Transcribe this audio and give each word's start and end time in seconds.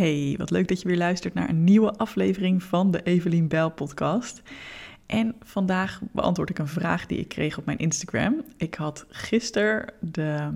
Hey, 0.00 0.34
wat 0.38 0.50
leuk 0.50 0.68
dat 0.68 0.80
je 0.80 0.88
weer 0.88 0.96
luistert 0.96 1.34
naar 1.34 1.48
een 1.48 1.64
nieuwe 1.64 1.92
aflevering 1.92 2.62
van 2.62 2.90
de 2.90 3.02
Evelien 3.02 3.48
Bell 3.48 3.70
podcast. 3.70 4.42
En 5.06 5.34
vandaag 5.40 6.00
beantwoord 6.12 6.50
ik 6.50 6.58
een 6.58 6.68
vraag 6.68 7.06
die 7.06 7.18
ik 7.18 7.28
kreeg 7.28 7.58
op 7.58 7.64
mijn 7.64 7.78
Instagram. 7.78 8.44
Ik 8.56 8.74
had 8.74 9.06
gisteren 9.08 9.92
de 9.98 10.48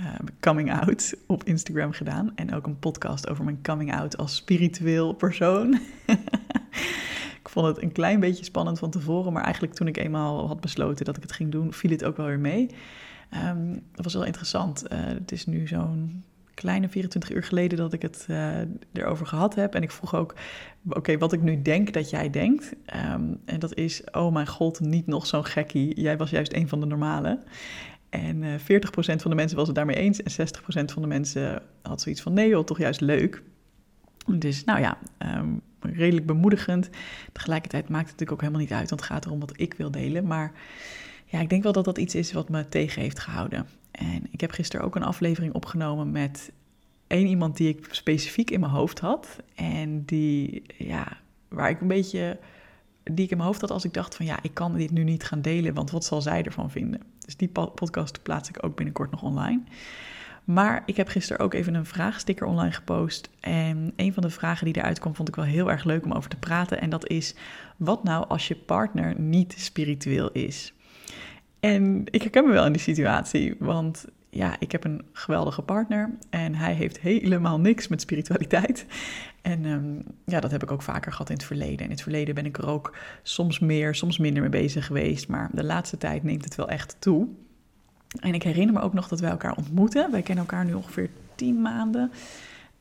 uh, 0.00 0.14
coming 0.40 0.72
out 0.72 1.14
op 1.26 1.44
Instagram 1.44 1.92
gedaan 1.92 2.32
en 2.34 2.54
ook 2.54 2.66
een 2.66 2.78
podcast 2.78 3.28
over 3.28 3.44
mijn 3.44 3.62
coming 3.62 3.94
out 3.94 4.16
als 4.16 4.36
spiritueel 4.36 5.12
persoon. 5.12 5.74
ik 7.42 7.48
vond 7.48 7.66
het 7.66 7.82
een 7.82 7.92
klein 7.92 8.20
beetje 8.20 8.44
spannend 8.44 8.78
van 8.78 8.90
tevoren, 8.90 9.32
maar 9.32 9.44
eigenlijk 9.44 9.74
toen 9.74 9.86
ik 9.86 9.96
eenmaal 9.96 10.46
had 10.46 10.60
besloten 10.60 11.04
dat 11.04 11.16
ik 11.16 11.22
het 11.22 11.32
ging 11.32 11.50
doen, 11.52 11.72
viel 11.72 11.90
het 11.90 12.04
ook 12.04 12.16
wel 12.16 12.26
weer 12.26 12.38
mee. 12.38 12.70
Um, 13.46 13.72
dat 13.94 14.04
was 14.04 14.14
wel 14.14 14.24
interessant. 14.24 14.84
Uh, 14.92 14.98
het 15.04 15.32
is 15.32 15.46
nu 15.46 15.66
zo'n 15.66 16.22
kleine 16.60 16.88
24 16.88 17.30
uur 17.30 17.42
geleden 17.42 17.78
dat 17.78 17.92
ik 17.92 18.02
het 18.02 18.26
uh, 18.30 18.56
erover 18.92 19.26
gehad 19.26 19.54
heb. 19.54 19.74
En 19.74 19.82
ik 19.82 19.90
vroeg 19.90 20.14
ook, 20.14 20.34
oké, 20.88 21.18
wat 21.18 21.32
ik 21.32 21.42
nu 21.42 21.62
denk 21.62 21.92
dat 21.92 22.10
jij 22.10 22.30
denkt. 22.30 22.72
Um, 23.12 23.40
en 23.44 23.58
dat 23.58 23.74
is, 23.74 24.02
oh 24.12 24.32
mijn 24.32 24.46
god, 24.46 24.80
niet 24.80 25.06
nog 25.06 25.26
zo'n 25.26 25.44
gekkie. 25.44 26.00
Jij 26.00 26.16
was 26.16 26.30
juist 26.30 26.52
een 26.52 26.68
van 26.68 26.80
de 26.80 26.86
normale. 26.86 27.38
En 28.10 28.42
uh, 28.42 28.54
40% 28.54 28.60
van 28.92 29.30
de 29.30 29.34
mensen 29.34 29.56
was 29.56 29.66
het 29.66 29.76
daarmee 29.76 29.96
eens. 29.96 30.22
En 30.22 30.48
60% 30.48 30.92
van 30.92 31.02
de 31.02 31.08
mensen 31.08 31.62
had 31.82 32.00
zoiets 32.00 32.22
van, 32.22 32.32
nee 32.32 32.48
joh, 32.48 32.64
toch 32.64 32.78
juist 32.78 33.00
leuk. 33.00 33.42
Dus 34.26 34.64
nou 34.64 34.80
ja, 34.80 34.98
um, 35.36 35.60
redelijk 35.80 36.26
bemoedigend. 36.26 36.90
Tegelijkertijd 37.32 37.88
maakt 37.88 38.10
het 38.10 38.18
natuurlijk 38.20 38.32
ook 38.32 38.40
helemaal 38.40 38.60
niet 38.60 38.72
uit, 38.72 38.88
want 38.88 39.00
het 39.00 39.10
gaat 39.10 39.26
erom 39.26 39.40
wat 39.40 39.52
ik 39.56 39.74
wil 39.74 39.90
delen. 39.90 40.26
Maar 40.26 40.52
ja, 41.24 41.40
ik 41.40 41.48
denk 41.48 41.62
wel 41.62 41.72
dat 41.72 41.84
dat 41.84 41.98
iets 41.98 42.14
is 42.14 42.32
wat 42.32 42.48
me 42.48 42.68
tegen 42.68 43.02
heeft 43.02 43.18
gehouden. 43.18 43.66
En 43.90 44.26
ik 44.30 44.40
heb 44.40 44.50
gisteren 44.50 44.86
ook 44.86 44.96
een 44.96 45.02
aflevering 45.02 45.54
opgenomen 45.54 46.10
met 46.10 46.52
één 47.10 47.26
iemand 47.26 47.56
die 47.56 47.68
ik 47.68 47.86
specifiek 47.90 48.50
in 48.50 48.60
mijn 48.60 48.72
hoofd 48.72 48.98
had. 48.98 49.36
En 49.54 50.04
die, 50.04 50.62
ja, 50.76 51.06
waar 51.48 51.70
ik 51.70 51.80
een 51.80 51.88
beetje, 51.88 52.38
die 53.02 53.24
ik 53.24 53.30
in 53.30 53.36
mijn 53.36 53.48
hoofd 53.48 53.60
had 53.60 53.70
als 53.70 53.84
ik 53.84 53.94
dacht 53.94 54.16
van 54.16 54.26
ja, 54.26 54.38
ik 54.42 54.54
kan 54.54 54.76
dit 54.76 54.90
nu 54.90 55.04
niet 55.04 55.24
gaan 55.24 55.42
delen, 55.42 55.74
want 55.74 55.90
wat 55.90 56.04
zal 56.04 56.22
zij 56.22 56.42
ervan 56.42 56.70
vinden? 56.70 57.00
Dus 57.18 57.36
die 57.36 57.48
podcast 57.74 58.22
plaats 58.22 58.48
ik 58.48 58.64
ook 58.64 58.76
binnenkort 58.76 59.10
nog 59.10 59.22
online. 59.22 59.60
Maar 60.44 60.82
ik 60.86 60.96
heb 60.96 61.08
gisteren 61.08 61.44
ook 61.44 61.54
even 61.54 61.74
een 61.74 61.86
vraagsticker 61.86 62.46
online 62.46 62.72
gepost. 62.72 63.30
En 63.40 63.92
een 63.96 64.12
van 64.12 64.22
de 64.22 64.30
vragen 64.30 64.64
die 64.64 64.76
eruit 64.76 64.98
kwam, 64.98 65.14
vond 65.14 65.28
ik 65.28 65.36
wel 65.36 65.44
heel 65.44 65.70
erg 65.70 65.84
leuk 65.84 66.04
om 66.04 66.12
over 66.12 66.30
te 66.30 66.36
praten. 66.36 66.80
En 66.80 66.90
dat 66.90 67.08
is: 67.08 67.34
wat 67.76 68.04
nou 68.04 68.28
als 68.28 68.48
je 68.48 68.56
partner 68.56 69.20
niet 69.20 69.54
spiritueel 69.58 70.30
is? 70.32 70.72
En 71.60 72.02
ik 72.04 72.22
herken 72.22 72.46
me 72.46 72.52
wel 72.52 72.66
in 72.66 72.72
die 72.72 72.80
situatie, 72.80 73.54
want 73.58 74.06
ja, 74.30 74.56
ik 74.58 74.72
heb 74.72 74.84
een 74.84 75.04
geweldige 75.12 75.62
partner 75.62 76.10
en 76.30 76.54
hij 76.54 76.74
heeft 76.74 77.00
helemaal 77.00 77.60
niks 77.60 77.88
met 77.88 78.00
spiritualiteit. 78.00 78.86
En 79.42 79.64
um, 79.64 80.02
ja, 80.24 80.40
dat 80.40 80.50
heb 80.50 80.62
ik 80.62 80.70
ook 80.70 80.82
vaker 80.82 81.12
gehad 81.12 81.28
in 81.30 81.36
het 81.36 81.44
verleden. 81.44 81.84
In 81.84 81.90
het 81.90 82.02
verleden 82.02 82.34
ben 82.34 82.46
ik 82.46 82.58
er 82.58 82.68
ook 82.68 82.96
soms 83.22 83.58
meer, 83.58 83.94
soms 83.94 84.18
minder 84.18 84.42
mee 84.42 84.50
bezig 84.50 84.86
geweest, 84.86 85.28
maar 85.28 85.48
de 85.52 85.64
laatste 85.64 85.98
tijd 85.98 86.22
neemt 86.22 86.44
het 86.44 86.54
wel 86.54 86.68
echt 86.68 86.96
toe. 86.98 87.28
En 88.20 88.34
ik 88.34 88.42
herinner 88.42 88.74
me 88.74 88.80
ook 88.80 88.92
nog 88.92 89.08
dat 89.08 89.20
wij 89.20 89.30
elkaar 89.30 89.56
ontmoeten. 89.56 90.10
Wij 90.10 90.22
kennen 90.22 90.44
elkaar 90.44 90.64
nu 90.64 90.74
ongeveer 90.74 91.10
tien 91.34 91.62
maanden, 91.62 92.10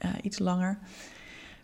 uh, 0.05 0.11
iets 0.22 0.39
langer, 0.39 0.77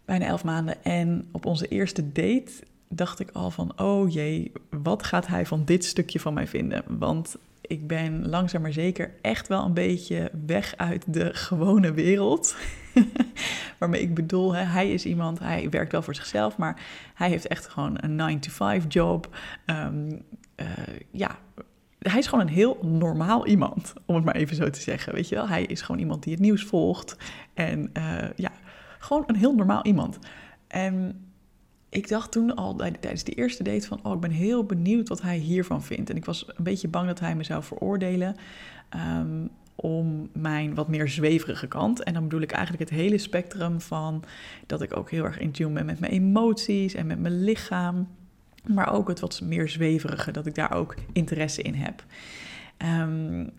bijna 0.06 0.26
elf 0.26 0.44
maanden. 0.44 0.84
En 0.84 1.28
op 1.32 1.46
onze 1.46 1.68
eerste 1.68 2.12
date 2.12 2.52
dacht 2.88 3.20
ik 3.20 3.30
al 3.32 3.52
van, 3.52 3.80
oh 3.80 4.12
jee, 4.12 4.52
wat 4.70 5.04
gaat 5.04 5.28
hij 5.28 5.46
van 5.46 5.66
dit 5.66 5.86
stukje 5.86 6.20
van 6.20 6.34
mij 6.34 6.48
vinden? 6.48 6.84
Want 6.88 7.38
ik 7.68 7.88
ben 7.88 8.30
langzaam 8.30 8.62
maar 8.62 8.74
zeker 8.74 9.14
echt 9.22 9.48
wel 9.48 9.66
een 9.66 9.74
beetje 9.74 10.32
weg 10.46 10.74
uit 10.78 11.14
de 11.14 11.34
gewone 11.34 11.94
wereld. 11.94 12.56
Waarmee 13.80 14.02
ik 14.02 14.14
bedoel, 14.14 14.54
hè, 14.54 14.64
hij 14.64 14.92
is 14.94 15.06
iemand, 15.06 15.40
hij 15.40 15.70
werkt 15.70 15.92
wel 15.92 16.02
voor 16.02 16.16
zichzelf, 16.16 16.58
maar 16.58 16.82
hij 17.14 17.30
heeft 17.30 17.48
echt 17.48 17.68
gewoon 17.68 17.98
een 18.00 18.40
9-to-5 18.82 18.88
job. 18.88 19.38
Um, 19.66 20.08
uh, 20.56 20.68
ja, 21.12 21.40
hij 22.00 22.20
is 22.20 22.28
gewoon 22.28 22.48
een 22.48 22.54
heel 22.54 22.78
normaal 22.82 23.48
iemand, 23.48 23.94
om 24.06 24.16
het 24.16 24.24
maar 24.24 24.36
even 24.36 24.56
zo 24.56 24.70
te 24.70 24.82
zeggen. 24.82 25.14
Weet 25.14 25.30
je 25.30 25.36
wel, 25.36 25.48
hij 25.48 25.64
is 25.64 25.82
gewoon 25.82 26.02
iemand 26.02 26.24
die 26.24 26.34
het 26.34 26.42
nieuws 26.42 26.64
volgt. 26.64 27.18
En 27.54 27.90
uh, 27.94 28.30
ja, 28.36 28.52
gewoon 29.00 29.24
een 29.28 29.36
heel 29.36 29.56
normaal 29.56 29.86
iemand. 29.86 30.20
En 30.68 31.25
ik 31.96 32.08
dacht 32.08 32.32
toen 32.32 32.56
al 32.56 32.76
tijdens 32.76 33.24
de 33.24 33.32
eerste 33.32 33.64
date 33.64 33.88
van, 33.88 34.00
oh, 34.04 34.14
ik 34.14 34.20
ben 34.20 34.32
heel 34.32 34.64
benieuwd 34.64 35.10
wat 35.10 35.22
hij 35.22 35.38
hiervan 35.38 35.84
vindt. 35.84 36.10
En 36.10 36.16
ik 36.16 36.26
was 36.26 36.48
een 36.48 36.64
beetje 36.64 36.88
bang 36.88 37.08
dat 37.08 37.20
hij 37.20 37.36
me 37.36 37.44
zou 37.44 37.64
veroordelen 37.64 38.36
um, 39.18 39.50
om 39.76 40.30
mijn 40.34 40.74
wat 40.74 40.88
meer 40.88 41.10
zweverige 41.10 41.68
kant. 41.68 42.04
En 42.04 42.14
dan 42.14 42.24
bedoel 42.24 42.42
ik 42.42 42.52
eigenlijk 42.52 42.90
het 42.90 43.00
hele 43.00 43.18
spectrum 43.18 43.82
van 43.82 44.24
dat 44.66 44.82
ik 44.82 44.98
ook 44.98 45.12
heel 45.12 45.24
erg 45.24 45.40
in 45.40 45.52
tune 45.52 45.74
ben 45.74 45.86
met 45.86 46.00
mijn 46.00 46.12
emoties 46.12 46.94
en 46.94 47.08
met 47.08 47.20
mijn 47.20 47.44
lichaam. 47.44 48.08
Maar 48.66 48.94
ook 48.94 49.08
het 49.08 49.20
wat 49.20 49.42
meer 49.44 49.70
zweverige, 49.70 50.32
dat 50.32 50.46
ik 50.46 50.56
daar 50.56 50.74
ook 50.74 50.96
interesse 51.14 51.62
in 51.62 51.76
heb. 51.76 52.04
Um, 53.02 53.50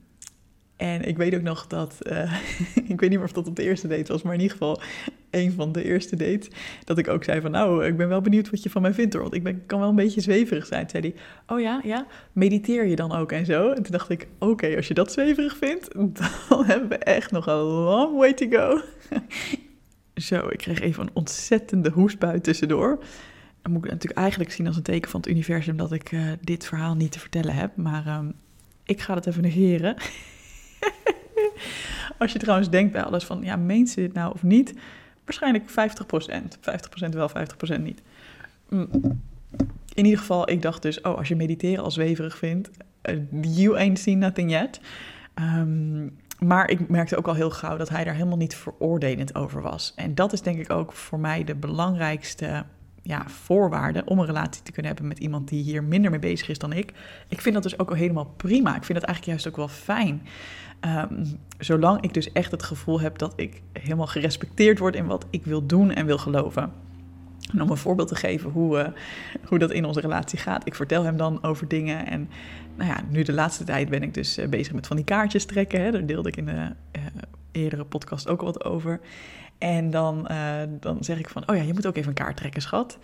en 0.77 1.03
ik 1.03 1.17
weet 1.17 1.35
ook 1.35 1.43
nog 1.43 1.67
dat, 1.67 1.99
uh, 2.03 2.33
ik 2.93 3.01
weet 3.01 3.11
niet 3.11 3.19
meer 3.19 3.23
of 3.23 3.33
dat 3.33 3.47
op 3.47 3.57
de 3.57 3.63
eerste 3.63 3.89
date 3.89 4.13
was, 4.13 4.23
maar 4.23 4.35
in 4.35 4.41
ieder 4.41 4.57
geval 4.57 4.81
een 5.37 5.53
van 5.53 5.73
de 5.73 5.85
eerste 5.85 6.17
dates, 6.17 6.49
dat 6.85 6.99
ik 6.99 7.09
ook 7.09 7.25
zei 7.25 7.41
van 7.41 7.51
nou, 7.51 7.87
ik 7.87 7.97
ben 7.97 8.09
wel 8.09 8.21
benieuwd 8.21 8.51
wat 8.51 8.63
je 8.63 8.71
van 8.71 8.83
mij 8.83 8.95
vindt 8.95 9.13
hoor, 9.13 9.23
want 9.23 9.35
ik 9.35 9.43
ben, 9.43 9.67
kan 9.67 9.81
wel 9.81 9.89
een 9.89 9.95
beetje 9.95 10.21
zweverig 10.21 10.67
zijn. 10.67 10.91
Zei 10.91 11.03
hij, 11.03 11.15
oh 11.57 11.61
ja, 11.61 11.81
ja, 11.85 12.07
mediteer 12.33 12.87
je 12.87 12.97
dan 12.97 13.13
ook 13.13 13.33
en 13.33 13.47
zo? 13.47 13.71
En 13.71 13.83
toen 13.83 13.93
dacht 13.93 14.11
ik, 14.11 14.27
oké, 14.39 14.77
als 14.77 14.89
je 14.89 14.95
dat 14.95 15.13
zweverig 15.13 15.57
vindt, 15.57 15.95
dan 15.95 16.65
hebben 16.67 16.89
we 16.89 16.99
echt 16.99 17.31
nog 17.31 17.47
een 17.47 17.63
long 17.63 18.17
way 18.17 18.35
to 18.35 18.49
go. 18.49 18.81
zo, 20.15 20.49
ik 20.49 20.59
kreeg 20.59 20.81
even 20.81 21.03
een 21.03 21.11
ontzettende 21.13 21.91
hoestbui 21.91 22.41
tussendoor. 22.41 22.99
Dan 23.63 23.73
moet 23.73 23.85
ik 23.85 23.91
natuurlijk 23.91 24.21
eigenlijk 24.21 24.53
zien 24.53 24.67
als 24.67 24.77
een 24.77 24.83
teken 24.83 25.11
van 25.11 25.21
het 25.21 25.29
universum 25.29 25.77
dat 25.77 25.93
ik 25.93 26.13
uh, 26.13 26.33
dit 26.41 26.67
verhaal 26.67 26.95
niet 26.95 27.13
te 27.13 27.19
vertellen 27.19 27.55
heb, 27.55 27.77
maar 27.77 28.19
um, 28.19 28.33
ik 28.85 29.01
ga 29.01 29.15
het 29.15 29.27
even 29.27 29.43
negeren. 29.43 29.97
Als 32.19 32.33
je 32.33 32.39
trouwens 32.39 32.71
denkt 32.71 32.93
bij 32.93 33.03
alles 33.03 33.25
van, 33.25 33.43
ja, 33.43 33.57
meent 33.57 33.89
ze 33.89 34.01
dit 34.01 34.13
nou 34.13 34.33
of 34.33 34.43
niet? 34.43 34.75
Waarschijnlijk 35.27 35.71
50%. 35.71 35.75
50% 37.07 37.09
wel, 37.11 37.31
50% 37.31 37.81
niet. 37.81 38.03
Mm. 38.69 38.89
In 39.95 40.05
ieder 40.05 40.19
geval, 40.19 40.51
ik 40.51 40.63
dacht 40.63 40.83
dus, 40.83 41.01
oh, 41.01 41.17
als 41.17 41.29
je 41.29 41.37
mediteren 41.37 41.85
als 41.85 41.95
zweverig 41.95 42.37
vindt, 42.37 42.71
uh, 43.03 43.21
you 43.41 43.77
ain't 43.77 43.99
seen 43.99 44.19
nothing 44.19 44.51
yet. 44.51 44.81
Um, 45.35 46.17
maar 46.39 46.71
ik 46.71 46.89
merkte 46.89 47.17
ook 47.17 47.29
al 47.29 47.35
heel 47.35 47.51
gauw 47.51 47.77
dat 47.77 47.89
hij 47.89 48.05
daar 48.05 48.15
helemaal 48.15 48.37
niet 48.37 48.57
veroordelend 48.57 49.35
over 49.35 49.63
was. 49.63 49.93
En 49.97 50.15
dat 50.15 50.33
is 50.33 50.43
denk 50.43 50.59
ik 50.59 50.71
ook 50.71 50.93
voor 50.93 51.21
mij 51.21 51.45
de 51.45 51.55
belangrijkste 51.55 52.65
ja, 53.07 53.29
voorwaarde 53.29 54.03
om 54.05 54.19
een 54.19 54.27
relatie 54.27 54.63
te 54.63 54.73
kunnen 54.73 54.93
hebben 54.93 55.09
met 55.09 55.19
iemand 55.19 55.49
die 55.49 55.63
hier 55.63 55.85
minder 55.85 56.11
mee 56.11 56.21
bezig 56.21 56.49
is 56.49 56.59
dan 56.59 56.73
ik. 56.73 56.93
Ik 57.29 57.41
vind 57.41 57.55
dat 57.55 57.63
dus 57.63 57.79
ook 57.79 57.91
al 57.91 57.97
helemaal 57.97 58.35
prima. 58.37 58.77
Ik 58.77 58.85
vind 58.85 58.99
dat 58.99 59.09
eigenlijk 59.09 59.27
juist 59.27 59.49
ook 59.49 59.57
wel 59.57 59.69
fijn. 59.69 60.23
Um, 60.81 61.39
zolang 61.59 62.01
ik 62.01 62.15
dus 62.15 62.33
echt 62.33 62.51
het 62.51 62.63
gevoel 62.63 63.01
heb 63.01 63.19
dat 63.19 63.33
ik 63.37 63.63
helemaal 63.73 64.07
gerespecteerd 64.07 64.79
word 64.79 64.95
in 64.95 65.07
wat 65.07 65.27
ik 65.31 65.45
wil 65.45 65.67
doen 65.67 65.93
en 65.93 66.07
wil 66.07 66.19
geloven. 66.19 66.73
En 67.53 67.63
om 67.63 67.71
een 67.71 67.77
voorbeeld 67.77 68.09
te 68.09 68.15
geven 68.15 68.51
hoe, 68.51 68.79
uh, 68.79 68.87
hoe 69.45 69.59
dat 69.59 69.71
in 69.71 69.85
onze 69.85 70.01
relatie 70.01 70.39
gaat. 70.39 70.67
Ik 70.67 70.75
vertel 70.75 71.05
hem 71.05 71.17
dan 71.17 71.43
over 71.43 71.69
dingen. 71.69 72.07
En 72.07 72.29
nou 72.77 72.91
ja, 72.91 73.01
nu 73.09 73.23
de 73.23 73.33
laatste 73.33 73.65
tijd 73.65 73.89
ben 73.89 74.03
ik 74.03 74.15
dus 74.15 74.39
uh, 74.39 74.49
bezig 74.49 74.73
met 74.73 74.87
van 74.87 74.97
die 74.97 75.05
kaartjes 75.05 75.45
trekken. 75.45 75.81
Hè. 75.81 75.91
Daar 75.91 76.07
deelde 76.07 76.29
ik 76.29 76.37
in 76.37 76.47
de 76.47 76.53
uh, 76.53 77.03
eerdere 77.53 77.85
podcast 77.85 78.29
ook 78.29 78.41
wat 78.41 78.65
over. 78.65 79.01
En 79.59 79.91
dan, 79.91 80.29
dan 80.81 80.97
zeg 81.01 81.19
ik 81.19 81.29
van, 81.29 81.49
oh 81.49 81.57
ja, 81.57 81.63
je 81.63 81.73
moet 81.73 81.87
ook 81.87 81.97
even 81.97 82.09
een 82.09 82.15
kaart 82.15 82.37
trekken, 82.37 82.63
schat. 82.63 82.99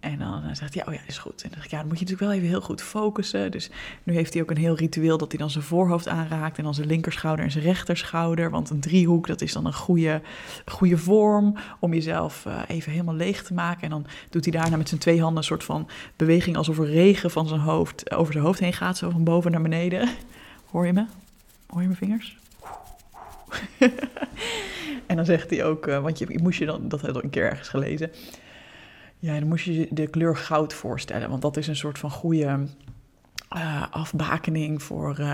En 0.00 0.18
dan 0.18 0.56
zegt 0.56 0.74
hij, 0.74 0.86
oh 0.86 0.94
ja, 0.94 1.00
is 1.06 1.18
goed. 1.18 1.42
En 1.42 1.48
dan 1.48 1.56
zeg 1.56 1.64
ik, 1.64 1.70
ja, 1.70 1.78
dan 1.78 1.88
moet 1.88 1.98
je 1.98 2.04
natuurlijk 2.04 2.30
wel 2.30 2.40
even 2.40 2.48
heel 2.48 2.66
goed 2.66 2.82
focussen. 2.82 3.50
Dus 3.50 3.70
nu 4.02 4.14
heeft 4.14 4.32
hij 4.32 4.42
ook 4.42 4.50
een 4.50 4.56
heel 4.56 4.76
ritueel 4.76 5.18
dat 5.18 5.30
hij 5.30 5.40
dan 5.40 5.50
zijn 5.50 5.64
voorhoofd 5.64 6.08
aanraakt... 6.08 6.58
en 6.58 6.64
dan 6.64 6.74
zijn 6.74 6.86
linkerschouder 6.86 7.44
en 7.44 7.50
zijn 7.50 7.64
rechterschouder. 7.64 8.50
Want 8.50 8.70
een 8.70 8.80
driehoek, 8.80 9.26
dat 9.26 9.40
is 9.40 9.52
dan 9.52 9.66
een 9.66 9.74
goede, 9.74 10.20
goede 10.66 10.98
vorm 10.98 11.56
om 11.78 11.94
jezelf 11.94 12.44
uh, 12.46 12.60
even 12.68 12.92
helemaal 12.92 13.14
leeg 13.14 13.42
te 13.42 13.54
maken. 13.54 13.82
En 13.82 13.90
dan 13.90 14.06
doet 14.30 14.44
hij 14.44 14.52
daarna 14.60 14.76
met 14.76 14.88
zijn 14.88 15.00
twee 15.00 15.20
handen 15.20 15.38
een 15.38 15.44
soort 15.44 15.64
van 15.64 15.88
beweging... 16.16 16.56
alsof 16.56 16.78
er 16.78 16.90
regen 16.90 17.30
van 17.30 17.48
zijn 17.48 17.60
hoofd 17.60 18.12
over 18.12 18.32
zijn 18.32 18.44
hoofd 18.44 18.60
heen 18.60 18.72
gaat, 18.72 18.98
zo 18.98 19.10
van 19.10 19.24
boven 19.24 19.50
naar 19.50 19.62
beneden. 19.62 20.08
Hoor 20.70 20.86
je 20.86 20.92
me? 20.92 21.04
Hoor 21.66 21.80
je 21.80 21.86
mijn 21.86 21.98
vingers? 21.98 22.38
en 25.08 25.16
dan 25.16 25.24
zegt 25.24 25.50
hij 25.50 25.64
ook, 25.64 25.86
uh, 25.86 25.98
want 25.98 26.18
je 26.18 26.38
moest 26.42 26.58
je 26.58 26.66
dan, 26.66 26.88
dat 26.88 27.00
heb 27.00 27.16
ik 27.16 27.22
een 27.22 27.30
keer 27.30 27.44
ergens 27.44 27.68
gelezen... 27.68 28.10
Ja, 29.20 29.38
dan 29.38 29.48
moest 29.48 29.64
je 29.64 29.88
de 29.90 30.06
kleur 30.06 30.36
goud 30.36 30.72
voorstellen, 30.74 31.30
want 31.30 31.42
dat 31.42 31.56
is 31.56 31.66
een 31.66 31.76
soort 31.76 31.98
van 31.98 32.10
goede 32.10 32.66
uh, 33.56 33.82
afbakening 33.90 34.82
voor, 34.82 35.10
uh, 35.20 35.26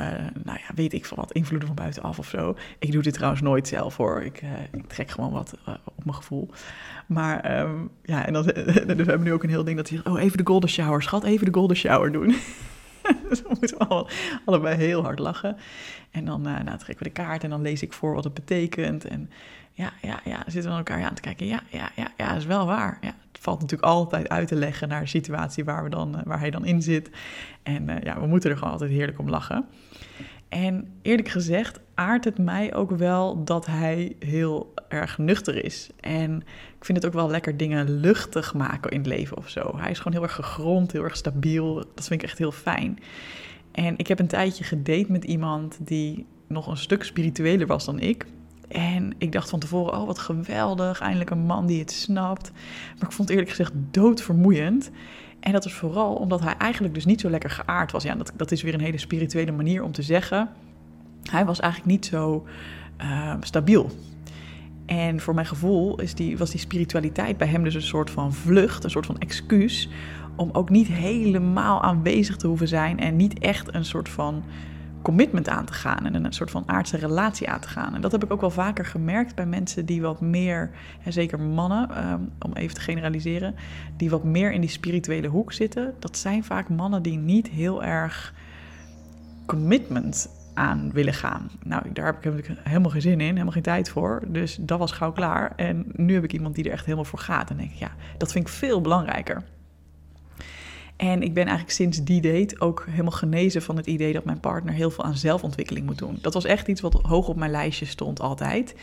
nou 0.45 0.59
ja, 0.59 0.75
weet 0.75 0.93
ik 0.93 1.07
van 1.07 1.17
wat, 1.17 1.33
invloeden 1.33 1.69
van 1.69 1.77
buitenaf 1.77 2.19
of 2.19 2.29
zo. 2.29 2.57
Ik 2.79 2.93
doe 2.93 3.03
dit 3.03 3.15
trouwens 3.15 3.43
nooit 3.43 3.69
zelf 3.69 3.97
hoor, 3.97 4.23
ik, 4.23 4.43
ik 4.73 4.89
trek 4.89 5.11
gewoon 5.11 5.33
wat 5.33 5.57
op 5.85 6.05
mijn 6.05 6.17
gevoel. 6.17 6.51
Maar 7.07 7.61
um, 7.61 7.91
ja, 8.03 8.27
en 8.27 8.33
dan, 8.33 8.43
dus 8.47 8.55
we 8.85 8.95
hebben 8.95 9.23
nu 9.23 9.33
ook 9.33 9.43
een 9.43 9.49
heel 9.49 9.65
ding 9.65 9.77
dat 9.77 9.89
hij 9.89 9.99
zegt, 9.99 10.17
oh 10.17 10.23
even 10.23 10.39
de 10.39 10.47
golden 10.47 10.69
shower, 10.69 11.03
schat, 11.03 11.25
even 11.25 11.47
de 11.47 11.55
golden 11.55 11.77
shower 11.77 12.13
doen. 12.13 12.29
dus 13.29 13.43
we 13.43 13.57
moeten 13.61 13.79
al, 13.79 14.09
allebei 14.45 14.77
heel 14.77 15.03
hard 15.03 15.19
lachen. 15.19 15.57
En 16.11 16.25
dan 16.25 16.43
nou, 16.43 16.65
trekken 16.65 16.99
we 16.99 17.05
de 17.05 17.11
kaart 17.11 17.45
en 17.45 17.51
dan 17.51 17.63
lees 17.63 17.83
ik 17.83 17.93
voor 17.93 18.15
wat 18.15 18.25
het 18.25 18.35
betekent. 18.35 19.05
En 19.05 19.31
ja, 19.77 19.93
ja, 20.03 20.21
ja, 20.25 20.43
zitten 20.47 20.71
we 20.71 20.77
elkaar 20.77 21.05
aan 21.05 21.15
te 21.15 21.21
kijken. 21.21 21.47
Ja, 21.47 21.61
ja, 21.71 21.91
ja, 21.97 22.09
ja, 22.17 22.35
is 22.35 22.45
wel 22.45 22.67
waar. 22.67 22.99
Ja, 23.01 23.15
het 23.33 23.41
valt 23.41 23.61
natuurlijk 23.61 23.91
altijd 23.91 24.29
uit 24.29 24.49
te 24.49 24.55
leggen 24.55 24.89
naar 24.89 25.01
de 25.01 25.07
situatie 25.07 25.65
waar, 25.65 25.85
we 25.85 25.91
dan, 25.91 26.21
waar 26.25 26.39
hij 26.39 26.51
dan 26.51 26.65
in 26.65 26.83
zit. 26.83 27.11
En 27.63 28.01
ja, 28.03 28.21
we 28.21 28.27
moeten 28.27 28.51
er 28.51 28.57
gewoon 28.57 28.73
altijd 28.73 28.91
heerlijk 28.91 29.19
om 29.19 29.29
lachen. 29.29 29.67
En 30.49 30.89
eerlijk 31.03 31.29
gezegd 31.29 31.81
aardt 31.95 32.25
het 32.25 32.39
mij 32.39 32.75
ook 32.75 32.91
wel 32.91 33.45
dat 33.45 33.67
hij 33.67 34.17
heel 34.19 34.75
erg 34.89 35.19
nuchter 35.19 35.65
is. 35.65 35.91
En 36.01 36.37
ik 36.79 36.85
vind 36.85 36.99
het 36.99 37.07
ook 37.07 37.13
wel 37.13 37.31
lekker 37.31 37.57
dingen 37.57 38.01
luchtig 38.01 38.55
maken 38.55 38.91
in 38.91 38.99
het 38.99 39.07
leven 39.07 39.37
of 39.37 39.49
zo. 39.49 39.79
Hij 39.79 39.91
is 39.91 39.99
gewoon 39.99 40.13
heel 40.13 40.23
erg 40.23 40.35
gegrond, 40.35 40.93
heel 40.93 41.05
erg 41.05 41.17
stabiel. 41.17 41.75
Dat 41.75 42.07
vind 42.07 42.23
ik 42.23 42.29
echt 42.29 42.39
heel 42.39 42.53
fijn. 42.53 42.99
En 43.73 43.99
ik 43.99 44.07
heb 44.07 44.19
een 44.19 44.27
tijdje 44.27 44.65
gedate 44.65 45.13
met 45.13 45.25
iemand 45.25 45.79
die 45.81 46.27
nog 46.47 46.67
een 46.67 46.77
stuk 46.77 47.05
spiritueler 47.05 47.67
was 47.67 47.85
dan 47.85 48.01
ik. 48.01 48.27
En 48.69 49.13
ik 49.19 49.33
dacht 49.33 49.51
van 49.51 49.59
tevoren, 49.59 50.01
oh 50.01 50.07
wat 50.07 50.19
geweldig, 50.19 51.01
eindelijk 51.01 51.31
een 51.31 51.47
man 51.47 51.67
die 51.67 51.81
het 51.81 51.93
snapt. 51.93 52.51
Maar 52.95 53.09
ik 53.09 53.13
vond 53.13 53.29
het 53.29 53.31
eerlijk 53.31 53.51
gezegd 53.51 53.73
doodvermoeiend. 53.91 54.91
En 55.41 55.53
dat 55.53 55.65
is 55.65 55.73
vooral 55.73 56.15
omdat 56.15 56.41
hij 56.41 56.57
eigenlijk 56.57 56.95
dus 56.95 57.05
niet 57.05 57.21
zo 57.21 57.31
lekker 57.31 57.51
geaard 57.51 57.93
was. 57.93 58.03
Ja, 58.03 58.15
dat, 58.15 58.33
dat 58.37 58.53
is 58.53 58.63
weer 58.63 58.75
een 58.75 58.81
hele 58.81 58.99
spirituele 58.99 59.53
manier 59.53 59.83
om 59.83 59.93
te 59.93 60.03
zeggen. 60.03 60.49
Hij 61.31 61.45
was 61.45 61.61
eigenlijk 61.61 61.93
niet 61.93 62.07
zo 62.07 62.47
uh, 63.01 63.35
stabiel. 63.41 63.91
En 64.87 65.21
voor 65.21 65.35
mijn 65.35 65.47
gevoel 65.47 66.01
is 66.01 66.15
die, 66.15 66.39
was 66.39 66.51
die 66.51 66.61
spiritualiteit 66.61 67.37
bij 67.37 67.47
hem 67.47 67.65
dus 67.65 67.75
een 67.75 67.83
soort 67.83 68.11
van 68.11 68.33
vlucht, 68.33 68.85
een 68.85 68.91
soort 68.91 69.07
van 69.07 69.19
excuus. 69.19 69.89
Om 70.37 70.51
ook 70.53 70.71
niet 70.71 70.87
helemaal 70.87 71.83
aanwezig 71.83 72.37
te 72.37 72.47
hoeven 72.47 72.69
zijn 72.69 72.99
en 72.99 73.17
niet 73.17 73.39
echt 73.39 73.75
een 73.75 73.85
soort 73.85 74.09
van 74.09 74.45
commitment 75.05 75.49
aan 75.49 75.65
te 75.65 75.73
gaan 75.73 76.07
en 76.07 76.25
een 76.25 76.33
soort 76.33 76.51
van 76.51 76.63
aardse 76.67 76.97
relatie 76.97 77.49
aan 77.49 77.61
te 77.61 77.69
gaan. 77.69 77.95
En 77.95 78.01
dat 78.01 78.13
heb 78.13 78.25
ik 78.25 78.33
ook 78.33 78.41
wel 78.41 78.51
vaker 78.51 78.85
gemerkt 78.85 79.35
bij 79.35 79.47
mensen 79.47 79.87
die 79.87 80.03
wat 80.03 80.21
meer, 80.21 80.71
en 81.03 81.13
zeker 81.13 81.41
mannen, 81.41 82.11
um, 82.11 82.31
om 82.39 82.53
even 82.53 82.75
te 82.75 82.81
generaliseren, 82.81 83.55
die 83.97 84.11
wat 84.11 84.25
meer 84.25 84.53
in 84.53 84.61
die 84.61 84.71
spirituele 84.71 85.29
hoek 85.29 85.53
zitten. 85.53 85.95
Dat 85.99 86.17
zijn 86.17 86.45
vaak 86.45 86.69
mannen 86.69 87.03
die 87.03 87.19
niet 87.19 87.49
heel 87.49 87.85
erg 87.85 88.35
commitment 89.47 90.29
aan 90.55 90.91
willen 90.93 91.15
gaan. 91.15 91.51
Nou, 91.65 91.93
daar 91.93 92.17
heb 92.21 92.39
ik 92.39 92.51
helemaal 92.63 92.91
geen 92.91 93.01
zin 93.01 93.21
in, 93.21 93.31
helemaal 93.31 93.53
geen 93.53 93.63
tijd 93.63 93.89
voor. 93.89 94.23
Dus 94.29 94.59
dat 94.61 94.79
was 94.79 94.93
gauw 94.93 95.13
klaar. 95.13 95.53
En 95.57 95.85
nu 95.93 96.15
heb 96.15 96.25
ik 96.25 96.33
iemand 96.33 96.55
die 96.55 96.65
er 96.65 96.73
echt 96.73 96.85
helemaal 96.85 97.05
voor 97.05 97.19
gaat. 97.19 97.51
En 97.51 97.57
denk 97.57 97.71
ik, 97.71 97.79
ja, 97.79 97.91
dat 98.19 98.33
vind 98.33 98.49
ik 98.49 98.55
veel 98.55 98.81
belangrijker. 98.81 99.43
En 101.05 101.23
ik 101.23 101.35
ben 101.35 101.45
eigenlijk 101.45 101.77
sinds 101.77 102.05
die 102.05 102.21
date 102.21 102.61
ook 102.61 102.85
helemaal 102.91 103.11
genezen 103.11 103.63
van 103.63 103.77
het 103.77 103.87
idee 103.87 104.13
dat 104.13 104.25
mijn 104.25 104.41
partner 104.41 104.75
heel 104.75 104.91
veel 104.91 105.05
aan 105.05 105.17
zelfontwikkeling 105.17 105.87
moet 105.87 105.99
doen. 105.99 106.19
Dat 106.21 106.35
was 106.35 106.45
echt 106.45 106.69
iets 106.69 106.81
wat 106.81 107.01
hoog 107.03 107.29
op 107.29 107.37
mijn 107.37 107.51
lijstje 107.51 107.87
stond 107.87 108.21
altijd. 108.21 108.75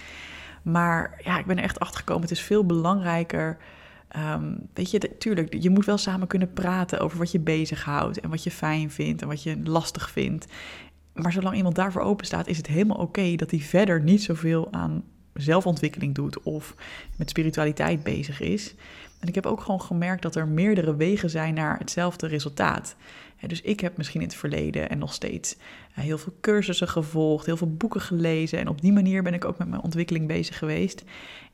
Maar 0.64 1.22
ja, 1.24 1.40
ik 1.40 1.46
ben 1.46 1.58
er 1.58 1.64
echt 1.64 1.80
achter 1.80 2.00
gekomen. 2.00 2.22
Het 2.22 2.32
is 2.32 2.42
veel 2.42 2.66
belangrijker. 2.66 3.58
Um, 4.18 4.58
weet 4.74 4.92
je, 4.92 5.18
tuurlijk, 5.18 5.56
je 5.60 5.70
moet 5.70 5.86
wel 5.86 5.98
samen 5.98 6.28
kunnen 6.28 6.54
praten 6.54 7.00
over 7.00 7.18
wat 7.18 7.32
je 7.32 7.40
bezighoudt 7.40 8.20
en 8.20 8.30
wat 8.30 8.44
je 8.44 8.52
fijn 8.52 8.92
vindt 8.92 9.22
en 9.22 9.28
wat 9.28 9.44
je 9.44 9.58
lastig 9.64 10.12
vindt. 10.12 10.46
Maar 11.14 11.32
zolang 11.32 11.56
iemand 11.56 11.76
daarvoor 11.76 12.02
open 12.02 12.26
staat, 12.26 12.48
is 12.48 12.58
het 12.58 12.68
helemaal 12.68 12.98
oké 12.98 13.36
dat 13.36 13.52
hij 13.52 13.60
verder 13.60 14.02
niet 14.02 14.24
zoveel 14.24 14.68
aan 14.72 15.04
zelfontwikkeling 15.34 16.16
doet 16.16 16.42
of 16.42 16.76
met 17.18 17.30
spiritualiteit 17.30 18.04
bezig 18.04 18.42
is. 18.42 18.76
En 19.22 19.28
ik 19.28 19.36
heb 19.36 19.46
ook 19.46 19.62
gewoon 19.62 19.82
gemerkt 19.82 20.22
dat 20.22 20.36
er 20.36 20.48
meerdere 20.48 20.96
wegen 20.96 21.30
zijn 21.30 21.54
naar 21.54 21.78
hetzelfde 21.78 22.28
resultaat. 22.28 22.96
dus 23.48 23.62
ik 23.62 23.80
heb 23.80 23.98
misschien 23.98 24.22
in 24.22 24.28
het 24.28 24.36
verleden 24.36 24.90
en 24.90 24.98
nog 24.98 25.14
steeds 25.14 25.58
eh, 25.96 26.04
heel 26.04 26.18
veel 26.18 26.34
cursussen 26.42 26.88
gevolgd, 26.88 27.46
heel 27.46 27.58
veel 27.58 27.76
boeken 27.76 28.02
gelezen. 28.02 28.60
En 28.60 28.68
op 28.68 28.82
die 28.82 28.92
manier 28.92 29.24
ben 29.24 29.34
ik 29.34 29.46
ook 29.46 29.58
met 29.58 29.68
mijn 29.68 29.82
ontwikkeling 29.82 30.28
bezig 30.28 30.58
geweest. 30.58 31.04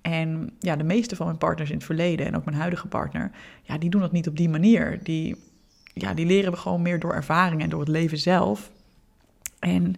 En 0.02 0.50
ja, 0.60 0.76
de 0.76 0.84
meeste 0.84 1.16
van 1.16 1.26
mijn 1.26 1.38
partners 1.38 1.70
in 1.70 1.76
het 1.76 1.86
verleden 1.86 2.26
en 2.26 2.36
ook 2.36 2.46
mijn 2.46 2.58
huidige 2.58 2.88
partner, 2.88 3.32
ja, 3.64 3.78
die 3.78 3.90
doen 3.90 4.02
dat 4.02 4.12
niet 4.12 4.28
op 4.28 4.38
die 4.38 4.50
manier. 4.50 5.00
Die, 5.04 5.36
ja, 5.94 6.14
die 6.14 6.26
leren 6.26 6.52
we 6.52 6.58
gewoon 6.58 6.82
meer 6.82 7.00
door 7.00 7.14
ervaring 7.14 7.62
en 7.62 7.70
door 7.70 7.80
het 7.80 7.90
leven 7.90 8.18
zelf. 8.18 8.72
En 9.60 9.96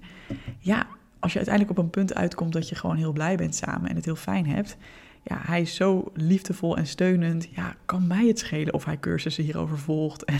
ja, 0.60 0.88
als 1.19 1.31
je 1.31 1.38
uiteindelijk 1.38 1.77
op 1.77 1.83
een 1.83 1.92
punt 1.92 2.16
uitkomt 2.16 2.54
dat 2.54 2.69
je 2.69 2.75
gewoon 2.75 2.95
heel 2.95 3.12
blij 3.12 3.36
bent 3.36 3.56
samen 3.56 3.89
en 3.89 3.95
het 3.95 4.06
heel 4.06 4.16
fijn 4.16 4.48
hebt, 4.48 4.77
ja, 5.24 5.38
hij 5.42 5.62
is 5.62 5.75
zo 5.75 6.12
liefdevol 6.13 6.77
en 6.77 6.88
steunend. 6.88 7.48
Ja, 7.56 7.75
kan 7.86 8.07
mij 8.07 8.27
het 8.27 8.39
schelen 8.39 8.74
of 8.74 8.86
hij 8.86 8.98
cursussen 9.00 9.44
hierover 9.44 9.77
volgt 9.77 10.25
en 10.25 10.39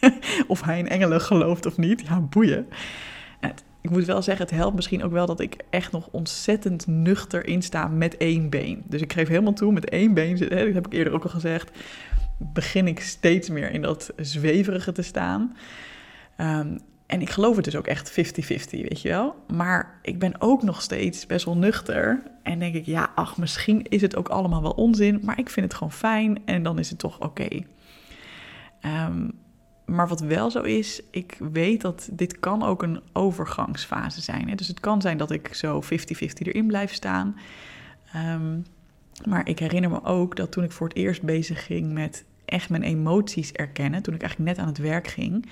of 0.46 0.62
hij 0.62 0.78
in 0.78 0.88
engelen 0.88 1.20
gelooft 1.20 1.66
of 1.66 1.76
niet. 1.76 2.00
Ja, 2.00 2.20
boeien. 2.20 2.66
ik 3.80 3.90
moet 3.90 4.04
wel 4.04 4.22
zeggen, 4.22 4.46
het 4.46 4.54
helpt 4.54 4.76
misschien 4.76 5.02
ook 5.02 5.12
wel 5.12 5.26
dat 5.26 5.40
ik 5.40 5.56
echt 5.70 5.92
nog 5.92 6.08
ontzettend 6.10 6.86
nuchter 6.86 7.46
insta 7.46 7.88
met 7.88 8.16
één 8.16 8.50
been. 8.50 8.82
Dus 8.86 9.00
ik 9.00 9.12
geef 9.12 9.28
helemaal 9.28 9.52
toe 9.52 9.72
met 9.72 9.88
één 9.88 10.14
been, 10.14 10.36
dat 10.36 10.50
heb 10.50 10.86
ik 10.86 10.92
eerder 10.92 11.12
ook 11.12 11.24
al 11.24 11.30
gezegd, 11.30 11.70
begin 12.38 12.86
ik 12.86 13.00
steeds 13.00 13.48
meer 13.50 13.70
in 13.70 13.82
dat 13.82 14.12
zweverige 14.16 14.92
te 14.92 15.02
staan. 15.02 15.56
Um, 16.36 16.78
en 17.10 17.20
ik 17.20 17.30
geloof 17.30 17.56
het 17.56 17.64
dus 17.64 17.76
ook 17.76 17.86
echt 17.86 18.10
50-50, 18.10 18.14
weet 18.70 19.00
je 19.00 19.08
wel. 19.08 19.36
Maar 19.52 19.98
ik 20.02 20.18
ben 20.18 20.40
ook 20.40 20.62
nog 20.62 20.82
steeds 20.82 21.26
best 21.26 21.44
wel 21.44 21.56
nuchter. 21.56 22.22
En 22.42 22.58
denk 22.58 22.74
ik, 22.74 22.86
ja, 22.86 23.12
ach, 23.14 23.36
misschien 23.36 23.82
is 23.82 24.00
het 24.02 24.16
ook 24.16 24.28
allemaal 24.28 24.62
wel 24.62 24.70
onzin. 24.70 25.20
Maar 25.22 25.38
ik 25.38 25.50
vind 25.50 25.66
het 25.66 25.74
gewoon 25.74 25.92
fijn 25.92 26.38
en 26.44 26.62
dan 26.62 26.78
is 26.78 26.90
het 26.90 26.98
toch 26.98 27.20
oké. 27.20 27.48
Ehm, 28.80 29.28
maar 29.86 30.08
wat 30.08 30.20
wel 30.20 30.50
zo 30.50 30.60
is, 30.60 31.02
ik 31.10 31.36
weet 31.52 31.80
dat 31.80 32.08
dit 32.12 32.40
kan 32.40 32.62
ook 32.62 32.82
een 32.82 33.00
overgangsfase 33.12 34.20
zijn. 34.20 34.48
Hè? 34.48 34.54
Dus 34.54 34.68
het 34.68 34.80
kan 34.80 35.00
zijn 35.00 35.16
dat 35.16 35.30
ik 35.30 35.54
zo 35.54 35.80
50-50 35.82 35.86
erin 36.46 36.66
blijf 36.66 36.92
staan. 36.92 37.36
Ehm, 38.12 38.58
maar 39.24 39.48
ik 39.48 39.58
herinner 39.58 39.90
me 39.90 40.04
ook 40.04 40.36
dat 40.36 40.52
toen 40.52 40.64
ik 40.64 40.72
voor 40.72 40.88
het 40.88 40.96
eerst 40.96 41.22
bezig 41.22 41.64
ging 41.64 41.92
met 41.92 42.24
echt 42.50 42.70
mijn 42.70 42.82
emoties 42.82 43.52
erkennen, 43.52 44.02
toen 44.02 44.14
ik 44.14 44.22
eigenlijk 44.22 44.50
net 44.50 44.60
aan 44.60 44.72
het 44.72 44.78
werk 44.78 45.06
ging, 45.06 45.46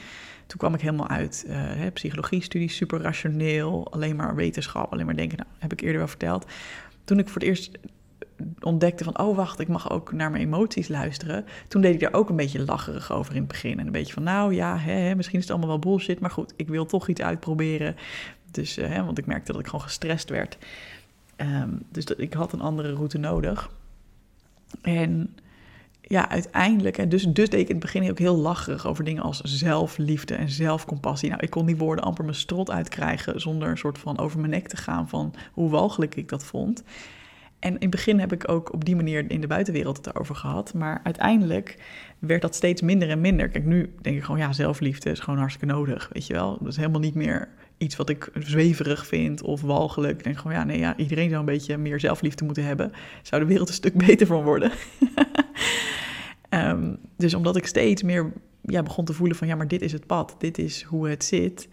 toen 0.46 0.58
kwam 0.58 0.74
ik 0.74 0.80
helemaal 0.80 1.08
uit 1.08 1.44
uh, 1.48 1.86
psychologie-studies, 1.92 2.76
super 2.76 3.00
rationeel, 3.00 3.92
alleen 3.92 4.16
maar 4.16 4.34
wetenschap, 4.34 4.92
alleen 4.92 5.06
maar 5.06 5.16
denken. 5.16 5.38
Nou, 5.38 5.50
heb 5.58 5.72
ik 5.72 5.80
eerder 5.80 5.98
wel 5.98 6.08
verteld. 6.08 6.46
Toen 7.04 7.18
ik 7.18 7.28
voor 7.28 7.40
het 7.40 7.48
eerst 7.48 7.70
ontdekte 8.60 9.04
van, 9.04 9.18
oh 9.18 9.36
wacht, 9.36 9.60
ik 9.60 9.68
mag 9.68 9.90
ook 9.90 10.12
naar 10.12 10.30
mijn 10.30 10.42
emoties 10.42 10.88
luisteren. 10.88 11.44
Toen 11.68 11.80
deed 11.80 11.94
ik 11.94 12.00
daar 12.00 12.12
ook 12.12 12.28
een 12.28 12.36
beetje 12.36 12.64
lacherig 12.64 13.12
over 13.12 13.34
in 13.34 13.38
het 13.38 13.48
begin. 13.48 13.78
En 13.78 13.86
een 13.86 13.92
beetje 13.92 14.12
van, 14.12 14.22
nou 14.22 14.54
ja, 14.54 14.78
hè, 14.78 15.14
misschien 15.14 15.38
is 15.38 15.44
het 15.44 15.52
allemaal 15.52 15.68
wel 15.68 15.78
bullshit, 15.78 16.20
maar 16.20 16.30
goed, 16.30 16.52
ik 16.56 16.68
wil 16.68 16.86
toch 16.86 17.08
iets 17.08 17.20
uitproberen. 17.20 17.96
Dus, 18.50 18.78
uh, 18.78 18.88
hè, 18.88 19.04
want 19.04 19.18
ik 19.18 19.26
merkte 19.26 19.52
dat 19.52 19.60
ik 19.60 19.66
gewoon 19.66 19.84
gestrest 19.84 20.30
werd. 20.30 20.58
Um, 21.36 21.82
dus 21.90 22.04
dat, 22.04 22.18
ik 22.20 22.32
had 22.32 22.52
een 22.52 22.60
andere 22.60 22.92
route 22.92 23.18
nodig. 23.18 23.70
En 24.82 25.34
ja, 26.08 26.28
uiteindelijk, 26.28 26.98
en 26.98 27.08
dus, 27.08 27.22
dus 27.22 27.48
deed 27.48 27.60
ik 27.60 27.68
in 27.68 27.74
het 27.74 27.84
begin 27.84 28.10
ook 28.10 28.18
heel 28.18 28.36
lacherig 28.36 28.86
over 28.86 29.04
dingen 29.04 29.22
als 29.22 29.40
zelfliefde 29.40 30.34
en 30.34 30.48
zelfcompassie. 30.48 31.28
Nou, 31.28 31.42
ik 31.42 31.50
kon 31.50 31.66
die 31.66 31.76
woorden 31.76 32.04
amper 32.04 32.24
mijn 32.24 32.36
strot 32.36 32.70
uitkrijgen 32.70 33.40
zonder 33.40 33.68
een 33.68 33.78
soort 33.78 33.98
van 33.98 34.18
over 34.18 34.38
mijn 34.38 34.50
nek 34.50 34.68
te 34.68 34.76
gaan 34.76 35.08
van 35.08 35.34
hoe 35.52 35.70
walgelijk 35.70 36.14
ik 36.14 36.28
dat 36.28 36.44
vond. 36.44 36.82
En 37.58 37.74
in 37.74 37.80
het 37.80 37.90
begin 37.90 38.18
heb 38.18 38.32
ik 38.32 38.50
ook 38.50 38.72
op 38.72 38.84
die 38.84 38.96
manier 38.96 39.30
in 39.30 39.40
de 39.40 39.46
buitenwereld 39.46 39.96
het 39.96 40.06
erover 40.06 40.34
gehad. 40.34 40.74
Maar 40.74 41.00
uiteindelijk 41.02 41.76
werd 42.18 42.42
dat 42.42 42.54
steeds 42.54 42.82
minder 42.82 43.10
en 43.10 43.20
minder. 43.20 43.48
Kijk, 43.48 43.64
nu 43.64 43.94
denk 44.00 44.16
ik 44.16 44.22
gewoon, 44.22 44.40
ja, 44.40 44.52
zelfliefde 44.52 45.10
is 45.10 45.20
gewoon 45.20 45.38
hartstikke 45.38 45.74
nodig, 45.74 46.10
weet 46.12 46.26
je 46.26 46.32
wel. 46.34 46.58
Dat 46.60 46.68
is 46.68 46.76
helemaal 46.76 47.00
niet 47.00 47.14
meer 47.14 47.48
iets 47.78 47.96
wat 47.96 48.08
ik 48.08 48.30
zweverig 48.38 49.06
vind 49.06 49.42
of 49.42 49.60
walgelijk. 49.60 50.18
Ik 50.18 50.24
denk 50.24 50.38
gewoon, 50.38 50.52
ja, 50.52 50.64
nee, 50.64 50.78
ja, 50.78 50.96
iedereen 50.96 51.28
zou 51.28 51.40
een 51.40 51.46
beetje 51.46 51.76
meer 51.76 52.00
zelfliefde 52.00 52.44
moeten 52.44 52.64
hebben. 52.64 52.92
Zou 53.22 53.42
de 53.42 53.48
wereld 53.48 53.68
een 53.68 53.74
stuk 53.74 53.94
beter 54.06 54.26
van 54.26 54.42
worden. 54.42 54.72
Um, 56.50 56.98
dus 57.16 57.34
omdat 57.34 57.56
ik 57.56 57.66
steeds 57.66 58.02
meer 58.02 58.32
ja, 58.62 58.82
begon 58.82 59.04
te 59.04 59.12
voelen 59.12 59.36
van, 59.36 59.48
ja, 59.48 59.54
maar 59.54 59.68
dit 59.68 59.82
is 59.82 59.92
het 59.92 60.06
pad, 60.06 60.34
dit 60.38 60.58
is 60.58 60.82
hoe 60.82 61.08
het 61.08 61.24
zit, 61.24 61.68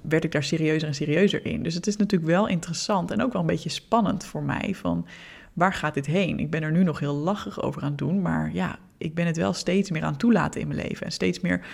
werd 0.00 0.24
ik 0.24 0.32
daar 0.32 0.44
serieuzer 0.44 0.88
en 0.88 0.94
serieuzer 0.94 1.46
in. 1.46 1.62
Dus 1.62 1.74
het 1.74 1.86
is 1.86 1.96
natuurlijk 1.96 2.30
wel 2.30 2.48
interessant 2.48 3.10
en 3.10 3.22
ook 3.22 3.32
wel 3.32 3.40
een 3.40 3.46
beetje 3.46 3.68
spannend 3.68 4.24
voor 4.24 4.42
mij 4.42 4.74
van, 4.74 5.06
waar 5.52 5.74
gaat 5.74 5.94
dit 5.94 6.06
heen? 6.06 6.38
Ik 6.38 6.50
ben 6.50 6.62
er 6.62 6.72
nu 6.72 6.84
nog 6.84 6.98
heel 6.98 7.14
lachig 7.14 7.62
over 7.62 7.82
aan 7.82 7.88
het 7.88 7.98
doen, 7.98 8.22
maar 8.22 8.50
ja, 8.52 8.78
ik 8.98 9.14
ben 9.14 9.26
het 9.26 9.36
wel 9.36 9.52
steeds 9.52 9.90
meer 9.90 10.02
aan 10.02 10.16
toelaten 10.16 10.60
in 10.60 10.68
mijn 10.68 10.80
leven. 10.80 11.06
En 11.06 11.12
steeds 11.12 11.40
meer 11.40 11.66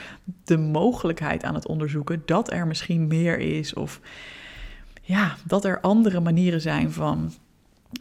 de 0.45 0.59
mogelijkheid 0.59 1.43
aan 1.43 1.55
het 1.55 1.67
onderzoeken 1.67 2.23
dat 2.25 2.53
er 2.53 2.67
misschien 2.67 3.07
meer 3.07 3.39
is. 3.39 3.75
Of 3.75 4.01
ja, 5.03 5.37
dat 5.45 5.65
er 5.65 5.81
andere 5.81 6.21
manieren 6.21 6.61
zijn 6.61 6.93
van 6.93 7.33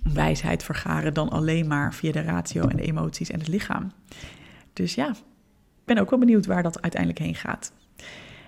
wijsheid 0.04 0.64
vergaren 0.64 1.14
dan 1.14 1.30
alleen 1.30 1.68
maar 1.68 1.94
via 1.94 2.12
de 2.12 2.22
ratio 2.22 2.68
en 2.68 2.78
de 2.78 2.84
emoties 2.84 3.30
en 3.30 3.40
het 3.40 3.48
lichaam. 3.48 3.92
Dus 4.74 4.96
ja, 4.96 5.10
ik 5.10 5.86
ben 5.86 5.98
ook 5.98 6.10
wel 6.10 6.20
benieuwd 6.20 6.46
waar 6.46 6.64
dat 6.64 6.82
uiteindelijk 6.82 7.22
heen 7.22 7.36
gaat. 7.36 7.72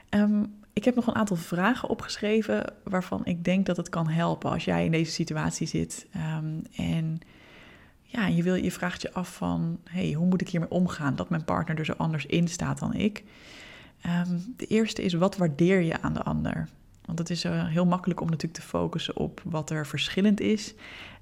Um, 0.10 0.56
ik 0.74 0.86
heb 0.86 0.96
nog 0.96 1.08
een 1.08 1.16
aantal 1.16 1.36
vragen 1.36 1.90
opgeschreven 1.90 2.74
waarvan 2.84 3.26
ik 3.26 3.44
denk 3.44 3.66
dat 3.66 3.78
het 3.78 3.90
kan 3.90 4.08
helpen 4.08 4.52
als 4.52 4.66
jij 4.66 4.86
in 4.86 4.92
deze 4.92 5.12
situatie 5.12 5.68
zit. 5.68 6.08
Um, 6.16 6.62
en 6.76 7.20
ja, 8.02 8.28
je, 8.28 8.44
wil, 8.44 8.56
je 8.56 8.72
vraagt 8.72 9.02
je 9.02 9.14
af 9.14 9.36
van, 9.36 9.80
hey, 9.84 10.12
hoe 10.12 10.28
moet 10.28 10.42
ik 10.42 10.50
hiermee 10.50 10.70
omgaan 10.70 11.16
dat 11.16 11.30
mijn 11.30 11.44
partner 11.44 11.78
er 11.78 11.86
zo 11.86 11.94
anders 11.98 12.26
in 12.26 12.48
staat 12.48 12.80
dan 12.80 12.94
ik? 12.94 13.24
Ehm, 14.02 14.40
de 14.58 14.66
eerste 14.66 15.04
is, 15.04 15.14
wat 15.14 15.38
waardeer 15.38 15.82
je 15.82 16.02
aan 16.02 16.14
de 16.14 16.24
ander? 16.24 16.68
Want 17.06 17.20
het 17.20 17.30
is 17.30 17.46
uh, 17.46 17.68
heel 17.68 17.86
makkelijk 17.86 18.22
om 18.22 18.30
natuurlijk 18.30 18.60
te 18.60 18.68
focussen 18.68 19.18
op 19.18 19.42
wat 19.46 19.70
er 19.70 19.88
verschillend 19.88 20.40
is 20.40 20.74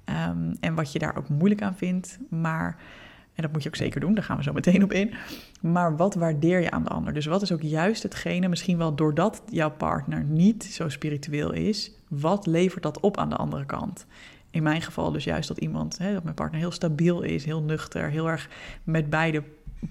ehm, 0.06 0.54
en 0.60 0.74
wat 0.74 0.92
je 0.92 0.98
daar 0.98 1.16
ook 1.16 1.28
moeilijk 1.28 1.62
aan 1.62 1.76
vindt. 1.76 2.18
Maar, 2.28 2.76
en 3.34 3.42
dat 3.42 3.52
moet 3.52 3.62
je 3.62 3.68
ook 3.68 3.76
zeker 3.76 4.00
doen, 4.00 4.14
daar 4.14 4.24
gaan 4.24 4.36
we 4.36 4.42
zo 4.42 4.52
meteen 4.52 4.82
op 4.82 4.92
in. 4.92 5.14
Maar 5.60 5.96
wat 5.96 6.14
waardeer 6.14 6.60
je 6.60 6.70
aan 6.70 6.82
de 6.82 6.90
ander? 6.90 7.12
Dus 7.12 7.26
wat 7.26 7.42
is 7.42 7.52
ook 7.52 7.62
juist 7.62 8.02
hetgene, 8.02 8.48
misschien 8.48 8.78
wel 8.78 8.94
doordat 8.94 9.42
jouw 9.50 9.70
partner 9.70 10.24
niet 10.24 10.64
zo 10.64 10.88
spiritueel 10.88 11.52
is, 11.52 11.92
wat 12.08 12.46
levert 12.46 12.82
dat 12.82 13.00
op 13.00 13.16
aan 13.16 13.30
de 13.30 13.36
andere 13.36 13.66
kant? 13.66 14.06
In 14.50 14.62
mijn 14.62 14.82
geval 14.82 15.12
dus 15.12 15.24
juist 15.24 15.48
dat 15.48 15.58
iemand, 15.58 15.98
hè, 15.98 16.12
dat 16.12 16.22
mijn 16.22 16.34
partner 16.34 16.60
heel 16.60 16.70
stabiel 16.70 17.22
is, 17.22 17.44
heel 17.44 17.62
nuchter, 17.62 18.10
heel 18.10 18.28
erg 18.28 18.48
met 18.84 19.10
beide 19.10 19.42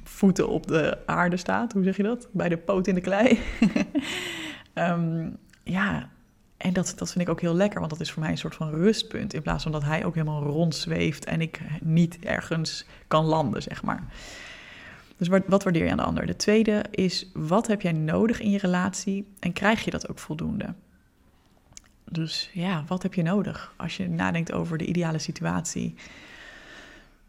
voeten 0.04 0.50
op 0.50 0.68
de 0.68 0.98
aarde 1.06 1.38
staat. 1.38 1.74
Hoe 1.74 1.84
zeg 1.84 1.98
je 1.98 2.04
dat? 2.04 2.28
Beide 2.32 2.58
poot 2.58 2.88
in 2.88 2.96
de 2.96 3.02
klei. 3.02 3.40
um, 4.74 5.38
ja, 5.64 6.10
en 6.58 6.74
dat, 6.74 6.94
dat 6.98 7.12
vind 7.12 7.24
ik 7.24 7.30
ook 7.30 7.42
heel 7.42 7.56
lekker, 7.56 7.80
want 7.80 7.92
dat 7.92 8.02
is 8.02 8.12
voor 8.12 8.22
mij 8.22 8.32
een 8.32 8.38
soort 8.38 8.56
van 8.56 8.70
rustpunt. 8.70 9.34
In 9.34 9.42
plaats 9.42 9.64
van 9.64 9.72
dat 9.72 9.84
hij 9.84 10.06
ook 10.06 10.14
helemaal 10.14 10.44
rondzweeft 10.44 11.26
en 11.26 11.42
ik 11.42 11.62
niet 11.82 12.20
ergens 12.20 12.86
kan 13.08 13.26
landen, 13.26 13.62
zeg 13.62 13.84
maar. 13.84 14.04
Dus 15.18 15.28
wat, 15.28 15.44
wat 15.48 15.64
waardeer 15.64 15.84
je 15.84 15.92
aan 15.92 15.98
de 15.98 16.04
ander? 16.04 16.26
De 16.26 16.36
tweede 16.36 16.86
is, 16.92 17.30
wat 17.34 17.68
heb 17.68 17.82
jij 17.82 17.92
nodig 17.92 18.40
in 18.40 18.52
je 18.52 18.58
relatie 18.58 19.28
en 19.40 19.54
krijg 19.54 19.86
je 19.86 19.92
dat 19.92 20.10
ook 20.10 20.20
voldoende? 20.20 20.74
Dus 22.10 22.50
ja, 22.54 22.84
wat 22.88 23.04
heb 23.04 23.14
je 23.14 23.24
nodig 23.24 23.74
als 23.78 23.98
je 23.98 24.10
nadenkt 24.10 24.52
over 24.52 24.78
de 24.78 24.86
ideale 24.86 25.20
situatie? 25.20 25.96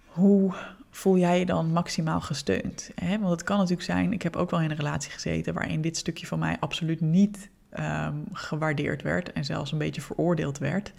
Hoe 0.06 0.54
voel 0.90 1.18
jij 1.18 1.38
je 1.38 1.46
dan 1.46 1.72
maximaal 1.72 2.20
gesteund? 2.20 2.90
Want 3.00 3.30
het 3.30 3.42
kan 3.42 3.56
natuurlijk 3.56 3.86
zijn, 3.86 4.12
ik 4.12 4.22
heb 4.22 4.36
ook 4.36 4.50
wel 4.50 4.60
in 4.60 4.70
een 4.70 4.76
relatie 4.76 5.10
gezeten 5.12 5.54
waarin 5.54 5.80
dit 5.80 5.96
stukje 5.96 6.26
van 6.26 6.38
mij 6.38 6.56
absoluut 6.60 7.00
niet 7.00 7.48
um, 7.80 8.24
gewaardeerd 8.32 9.02
werd 9.02 9.32
en 9.32 9.44
zelfs 9.44 9.72
een 9.72 9.78
beetje 9.78 10.00
veroordeeld 10.00 10.58
werd. 10.58 10.92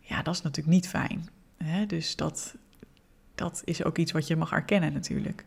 Ja, 0.00 0.22
dat 0.22 0.34
is 0.34 0.42
natuurlijk 0.42 0.74
niet 0.74 0.88
fijn. 0.88 1.28
Hè? 1.56 1.86
Dus 1.86 2.16
dat, 2.16 2.54
dat 3.34 3.62
is 3.64 3.84
ook 3.84 3.98
iets 3.98 4.12
wat 4.12 4.26
je 4.26 4.36
mag 4.36 4.52
erkennen 4.52 4.92
natuurlijk. 4.92 5.44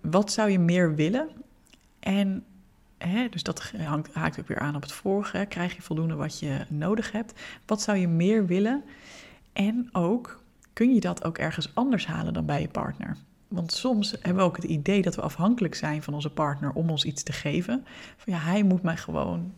Wat 0.00 0.32
zou 0.32 0.50
je 0.50 0.58
meer 0.58 0.94
willen? 0.94 1.28
En 2.00 2.44
hè, 2.98 3.28
dus 3.28 3.42
dat 3.42 3.72
hangt, 3.84 4.14
haakt 4.14 4.40
ook 4.40 4.48
weer 4.48 4.58
aan 4.58 4.76
op 4.76 4.82
het 4.82 4.92
vorige. 4.92 5.46
Krijg 5.48 5.76
je 5.76 5.82
voldoende 5.82 6.14
wat 6.14 6.38
je 6.38 6.66
nodig 6.68 7.12
hebt? 7.12 7.40
Wat 7.66 7.82
zou 7.82 7.98
je 7.98 8.08
meer 8.08 8.46
willen? 8.46 8.84
En 9.52 9.88
ook, 9.92 10.42
kun 10.72 10.94
je 10.94 11.00
dat 11.00 11.24
ook 11.24 11.38
ergens 11.38 11.74
anders 11.74 12.06
halen 12.06 12.32
dan 12.32 12.46
bij 12.46 12.60
je 12.60 12.68
partner? 12.68 13.16
Want 13.48 13.72
soms 13.72 14.10
hebben 14.10 14.36
we 14.36 14.42
ook 14.42 14.56
het 14.56 14.64
idee 14.64 15.02
dat 15.02 15.14
we 15.14 15.22
afhankelijk 15.22 15.74
zijn 15.74 16.02
van 16.02 16.14
onze 16.14 16.30
partner 16.30 16.72
om 16.72 16.90
ons 16.90 17.04
iets 17.04 17.22
te 17.22 17.32
geven. 17.32 17.84
Van 18.16 18.32
ja, 18.32 18.38
hij 18.38 18.62
moet 18.62 18.82
mij 18.82 18.96
gewoon 18.96 19.52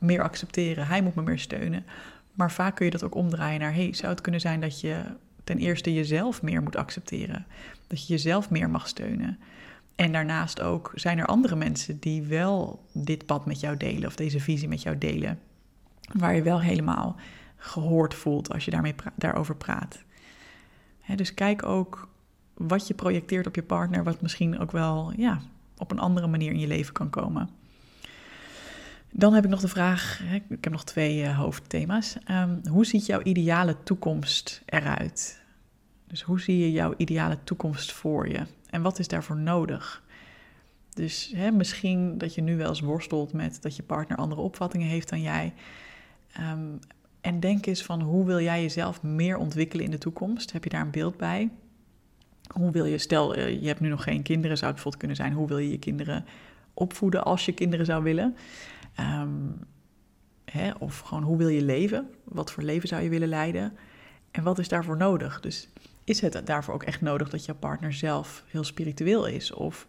meer 0.00 0.22
accepteren, 0.22 0.86
hij 0.86 1.02
moet 1.02 1.14
me 1.14 1.22
meer 1.22 1.38
steunen. 1.38 1.84
Maar 2.32 2.52
vaak 2.52 2.74
kun 2.74 2.84
je 2.84 2.90
dat 2.90 3.04
ook 3.04 3.14
omdraaien 3.14 3.60
naar: 3.60 3.74
hey, 3.74 3.94
zou 3.94 4.12
het 4.12 4.20
kunnen 4.20 4.40
zijn 4.40 4.60
dat 4.60 4.80
je 4.80 5.02
ten 5.44 5.58
eerste 5.58 5.94
jezelf 5.94 6.42
meer 6.42 6.62
moet 6.62 6.76
accepteren? 6.76 7.46
Dat 7.86 8.06
je 8.06 8.12
jezelf 8.12 8.50
meer 8.50 8.70
mag 8.70 8.88
steunen. 8.88 9.38
En 9.94 10.12
daarnaast 10.12 10.60
ook 10.60 10.92
zijn 10.94 11.18
er 11.18 11.26
andere 11.26 11.56
mensen 11.56 11.98
die 11.98 12.22
wel 12.22 12.84
dit 12.92 13.26
pad 13.26 13.46
met 13.46 13.60
jou 13.60 13.76
delen 13.76 14.06
of 14.06 14.16
deze 14.16 14.40
visie 14.40 14.68
met 14.68 14.82
jou 14.82 14.98
delen. 14.98 15.38
Waar 16.12 16.34
je 16.34 16.42
wel 16.42 16.60
helemaal 16.60 17.16
gehoord 17.56 18.14
voelt 18.14 18.52
als 18.52 18.64
je 18.64 18.70
daarmee 18.70 18.94
daarover 19.14 19.56
praat. 19.56 20.02
dus 21.16 21.34
kijk 21.34 21.66
ook 21.66 22.08
wat 22.54 22.86
je 22.86 22.94
projecteert 22.94 23.46
op 23.46 23.54
je 23.54 23.62
partner, 23.62 24.04
wat 24.04 24.22
misschien 24.22 24.58
ook 24.58 24.72
wel 24.72 25.12
ja, 25.16 25.40
op 25.76 25.90
een 25.90 25.98
andere 25.98 26.26
manier 26.26 26.52
in 26.52 26.58
je 26.58 26.66
leven 26.66 26.92
kan 26.92 27.10
komen. 27.10 27.48
Dan 29.12 29.34
heb 29.34 29.44
ik 29.44 29.50
nog 29.50 29.60
de 29.60 29.68
vraag, 29.68 30.22
ik 30.50 30.64
heb 30.64 30.72
nog 30.72 30.84
twee 30.84 31.22
uh, 31.22 31.38
hoofdthema's. 31.38 32.16
Um, 32.30 32.60
hoe 32.70 32.86
ziet 32.86 33.06
jouw 33.06 33.22
ideale 33.22 33.76
toekomst 33.82 34.62
eruit? 34.66 35.42
Dus 36.06 36.22
hoe 36.22 36.40
zie 36.40 36.58
je 36.58 36.72
jouw 36.72 36.94
ideale 36.96 37.38
toekomst 37.44 37.92
voor 37.92 38.28
je? 38.28 38.40
En 38.70 38.82
wat 38.82 38.98
is 38.98 39.08
daarvoor 39.08 39.36
nodig? 39.36 40.02
Dus 40.94 41.32
hè, 41.34 41.50
misschien 41.50 42.18
dat 42.18 42.34
je 42.34 42.42
nu 42.42 42.56
wel 42.56 42.68
eens 42.68 42.80
worstelt 42.80 43.32
met 43.32 43.62
dat 43.62 43.76
je 43.76 43.82
partner 43.82 44.18
andere 44.18 44.40
opvattingen 44.40 44.88
heeft 44.88 45.08
dan 45.08 45.20
jij. 45.20 45.52
Um, 46.40 46.78
en 47.20 47.40
denk 47.40 47.66
eens 47.66 47.82
van 47.82 48.00
hoe 48.00 48.26
wil 48.26 48.40
jij 48.40 48.62
jezelf 48.62 49.02
meer 49.02 49.36
ontwikkelen 49.36 49.84
in 49.84 49.90
de 49.90 49.98
toekomst? 49.98 50.52
Heb 50.52 50.64
je 50.64 50.70
daar 50.70 50.80
een 50.80 50.90
beeld 50.90 51.16
bij? 51.16 51.50
Hoe 52.54 52.70
wil 52.70 52.84
je, 52.84 52.98
stel 52.98 53.36
uh, 53.36 53.60
je 53.60 53.66
hebt 53.66 53.80
nu 53.80 53.88
nog 53.88 54.02
geen 54.02 54.22
kinderen, 54.22 54.56
zou 54.56 54.72
het 54.72 54.82
bijvoorbeeld 54.82 54.96
kunnen 54.96 55.16
zijn, 55.16 55.32
hoe 55.32 55.48
wil 55.48 55.58
je 55.58 55.70
je 55.70 55.78
kinderen 55.78 56.24
opvoeden 56.74 57.24
als 57.24 57.44
je 57.44 57.52
kinderen 57.52 57.86
zou 57.86 58.02
willen? 58.02 58.36
Um, 59.00 59.58
hè, 60.44 60.70
of 60.78 60.98
gewoon 60.98 61.22
hoe 61.22 61.36
wil 61.36 61.48
je 61.48 61.62
leven? 61.62 62.10
Wat 62.24 62.52
voor 62.52 62.62
leven 62.62 62.88
zou 62.88 63.02
je 63.02 63.08
willen 63.08 63.28
leiden? 63.28 63.76
En 64.30 64.42
wat 64.42 64.58
is 64.58 64.68
daarvoor 64.68 64.96
nodig? 64.96 65.40
Dus 65.40 65.68
is 66.04 66.20
het 66.20 66.42
daarvoor 66.44 66.74
ook 66.74 66.82
echt 66.82 67.00
nodig 67.00 67.28
dat 67.28 67.44
je 67.44 67.54
partner 67.54 67.92
zelf 67.92 68.44
heel 68.46 68.64
spiritueel 68.64 69.26
is? 69.26 69.52
Of 69.52 69.86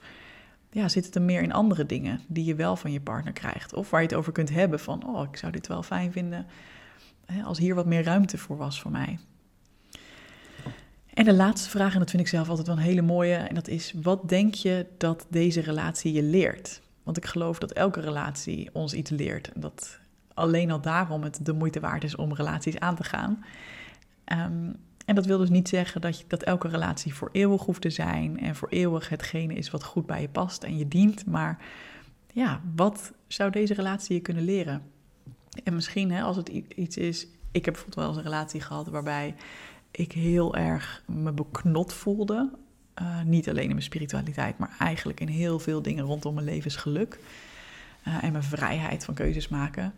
ja, 0.71 0.89
zit 0.89 1.05
het 1.05 1.15
er 1.15 1.21
meer 1.21 1.41
in 1.41 1.53
andere 1.53 1.85
dingen 1.85 2.19
die 2.27 2.45
je 2.45 2.55
wel 2.55 2.75
van 2.75 2.91
je 2.91 3.01
partner 3.01 3.33
krijgt? 3.33 3.73
Of 3.73 3.89
waar 3.89 4.01
je 4.01 4.07
het 4.07 4.15
over 4.15 4.31
kunt 4.31 4.49
hebben 4.49 4.79
van, 4.79 5.05
oh, 5.05 5.23
ik 5.29 5.37
zou 5.37 5.51
dit 5.51 5.67
wel 5.67 5.83
fijn 5.83 6.11
vinden 6.11 6.45
hè, 7.25 7.43
als 7.43 7.57
hier 7.57 7.75
wat 7.75 7.85
meer 7.85 8.03
ruimte 8.03 8.37
voor 8.37 8.57
was 8.57 8.81
voor 8.81 8.91
mij. 8.91 9.19
En 11.21 11.27
de 11.27 11.33
laatste 11.33 11.69
vraag, 11.69 11.93
en 11.93 11.99
dat 11.99 12.09
vind 12.09 12.21
ik 12.21 12.27
zelf 12.27 12.49
altijd 12.49 12.67
wel 12.67 12.75
een 12.75 12.81
hele 12.81 13.01
mooie, 13.01 13.35
en 13.35 13.55
dat 13.55 13.67
is, 13.67 13.93
wat 14.01 14.29
denk 14.29 14.53
je 14.53 14.85
dat 14.97 15.25
deze 15.29 15.61
relatie 15.61 16.13
je 16.13 16.23
leert? 16.23 16.81
Want 17.03 17.17
ik 17.17 17.25
geloof 17.25 17.59
dat 17.59 17.71
elke 17.71 17.99
relatie 17.99 18.69
ons 18.73 18.93
iets 18.93 19.09
leert. 19.09 19.51
En 19.51 19.61
dat 19.61 19.99
alleen 20.33 20.71
al 20.71 20.81
daarom 20.81 21.23
het 21.23 21.39
de 21.41 21.53
moeite 21.53 21.79
waard 21.79 22.03
is 22.03 22.15
om 22.15 22.33
relaties 22.33 22.79
aan 22.79 22.95
te 22.95 23.03
gaan. 23.03 23.45
Um, 24.25 24.75
en 25.05 25.15
dat 25.15 25.25
wil 25.25 25.37
dus 25.37 25.49
niet 25.49 25.69
zeggen 25.69 26.01
dat, 26.01 26.19
je, 26.19 26.25
dat 26.27 26.43
elke 26.43 26.67
relatie 26.67 27.13
voor 27.13 27.29
eeuwig 27.31 27.61
hoeft 27.61 27.81
te 27.81 27.89
zijn 27.89 28.39
en 28.39 28.55
voor 28.55 28.69
eeuwig 28.69 29.09
hetgene 29.09 29.53
is 29.53 29.69
wat 29.69 29.83
goed 29.83 30.05
bij 30.05 30.21
je 30.21 30.29
past 30.29 30.63
en 30.63 30.77
je 30.77 30.87
dient. 30.87 31.25
Maar 31.25 31.57
ja, 32.33 32.61
wat 32.75 33.11
zou 33.27 33.51
deze 33.51 33.73
relatie 33.73 34.15
je 34.15 34.21
kunnen 34.21 34.43
leren? 34.43 34.81
En 35.63 35.73
misschien 35.73 36.11
hè, 36.11 36.21
als 36.21 36.35
het 36.35 36.49
iets 36.75 36.97
is. 36.97 37.27
Ik 37.51 37.65
heb 37.65 37.73
bijvoorbeeld 37.73 37.95
wel 37.95 38.07
eens 38.07 38.17
een 38.17 38.31
relatie 38.31 38.61
gehad 38.61 38.87
waarbij 38.87 39.35
ik 39.91 40.11
heel 40.11 40.55
erg 40.55 41.03
me 41.05 41.31
beknot 41.31 41.93
voelde. 41.93 42.49
Uh, 43.01 43.21
niet 43.21 43.49
alleen 43.49 43.63
in 43.63 43.69
mijn 43.69 43.81
spiritualiteit, 43.81 44.57
maar 44.57 44.75
eigenlijk 44.79 45.19
in 45.19 45.27
heel 45.27 45.59
veel 45.59 45.81
dingen 45.81 46.05
rondom 46.05 46.33
mijn 46.33 46.45
levensgeluk. 46.45 47.19
Uh, 48.07 48.23
en 48.23 48.31
mijn 48.31 48.43
vrijheid 48.43 49.05
van 49.05 49.13
keuzes 49.13 49.47
maken. 49.47 49.93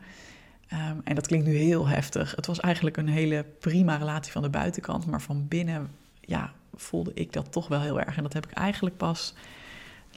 Um, 0.73 1.01
en 1.03 1.15
dat 1.15 1.27
klinkt 1.27 1.45
nu 1.45 1.55
heel 1.55 1.87
heftig. 1.87 2.35
Het 2.35 2.45
was 2.45 2.59
eigenlijk 2.59 2.97
een 2.97 3.07
hele 3.07 3.45
prima 3.59 3.95
relatie 3.95 4.31
van 4.31 4.41
de 4.41 4.49
buitenkant, 4.49 5.05
maar 5.05 5.21
van 5.21 5.47
binnen 5.47 5.89
ja, 6.21 6.53
voelde 6.75 7.11
ik 7.13 7.33
dat 7.33 7.51
toch 7.51 7.67
wel 7.67 7.81
heel 7.81 7.99
erg. 7.99 8.17
En 8.17 8.23
dat 8.23 8.33
heb 8.33 8.45
ik 8.45 8.51
eigenlijk 8.51 8.97
pas 8.97 9.33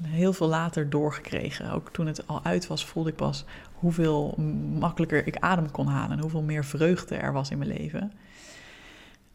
heel 0.02 0.32
veel 0.32 0.48
later 0.48 0.90
doorgekregen. 0.90 1.72
Ook 1.72 1.90
toen 1.92 2.06
het 2.06 2.26
al 2.26 2.44
uit 2.44 2.66
was, 2.66 2.84
voelde 2.84 3.10
ik 3.10 3.16
pas 3.16 3.44
hoeveel 3.72 4.34
makkelijker 4.78 5.26
ik 5.26 5.36
adem 5.36 5.70
kon 5.70 5.86
halen 5.86 6.16
en 6.16 6.22
hoeveel 6.22 6.42
meer 6.42 6.64
vreugde 6.64 7.14
er 7.14 7.32
was 7.32 7.50
in 7.50 7.58
mijn 7.58 7.70
leven. 7.70 8.12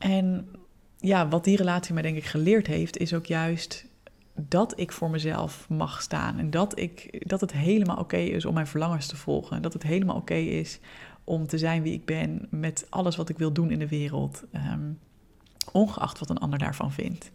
En 0.02 0.48
ja, 0.98 1.28
wat 1.28 1.44
die 1.44 1.58
relatie 1.58 1.94
mij 1.94 2.04
denk 2.04 2.18
ik 2.18 2.26
geleerd 2.26 2.68
heeft, 2.68 2.98
is 2.98 3.14
ook 3.14 3.26
juist 3.26 3.86
dat 4.36 4.80
ik 4.80 4.92
voor 4.92 5.10
mezelf 5.10 5.70
mag 5.70 6.02
staan. 6.02 6.40
En 6.40 6.50
dat, 6.50 6.80
ik, 6.80 7.24
dat 7.28 7.42
het 7.42 7.52
helemaal 7.52 7.98
oké 7.98 8.18
is 8.18 8.46
om 8.46 8.54
mijn 8.54 8.68
verlangens 8.68 9.08
te 9.08 9.16
volgen. 9.16 9.56
En 9.56 9.62
dat 9.62 9.74
het 9.74 9.84
helemaal 9.84 10.16
oké 10.16 10.34
is 10.34 10.80
om 11.24 11.48
te 11.48 11.58
zijn 11.58 11.82
wie 11.82 11.94
ik 11.94 12.06
ben 12.06 12.48
met 12.50 12.88
alles 12.90 13.16
wat 13.16 13.30
ik 13.30 13.38
wil 13.38 13.52
doen 13.52 13.72
in 13.72 13.80
de 13.80 13.88
wereld. 13.88 14.44
Ehm, 14.52 14.92
ongeacht 15.72 16.20
wat 16.20 16.30
een 16.30 16.38
ander 16.38 16.60
daarvan 16.60 16.92
vindt. 16.92 17.32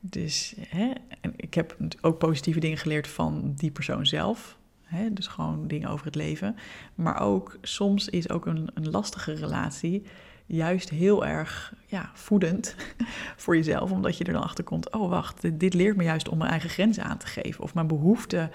Dus 0.00 0.54
hè, 0.68 0.90
en 1.20 1.32
ik 1.36 1.54
heb 1.54 1.76
ook 2.00 2.18
positieve 2.18 2.60
dingen 2.60 2.78
geleerd 2.78 3.08
van 3.08 3.52
die 3.56 3.70
persoon 3.70 4.06
zelf. 4.06 4.58
Hè, 4.82 5.12
dus 5.12 5.26
gewoon 5.26 5.68
dingen 5.68 5.88
over 5.88 6.06
het 6.06 6.14
leven. 6.14 6.56
Maar 6.94 7.20
ook 7.20 7.58
soms 7.62 8.08
is 8.08 8.30
ook 8.30 8.46
een, 8.46 8.70
een 8.74 8.90
lastige 8.90 9.32
relatie 9.32 10.02
juist 10.46 10.90
heel 10.90 11.26
erg 11.26 11.74
ja, 11.86 12.10
voedend 12.14 12.74
voor 13.42 13.56
jezelf. 13.56 13.90
Omdat 13.90 14.18
je 14.18 14.24
er 14.24 14.32
dan 14.32 14.42
achter 14.42 14.64
komt: 14.64 14.92
oh 14.92 15.08
wacht, 15.08 15.58
dit 15.60 15.74
leert 15.74 15.96
me 15.96 16.04
juist 16.04 16.28
om 16.28 16.38
mijn 16.38 16.50
eigen 16.50 16.70
grenzen 16.70 17.04
aan 17.04 17.18
te 17.18 17.26
geven. 17.26 17.64
Of 17.64 17.74
mijn 17.74 17.86
behoeften 17.86 18.50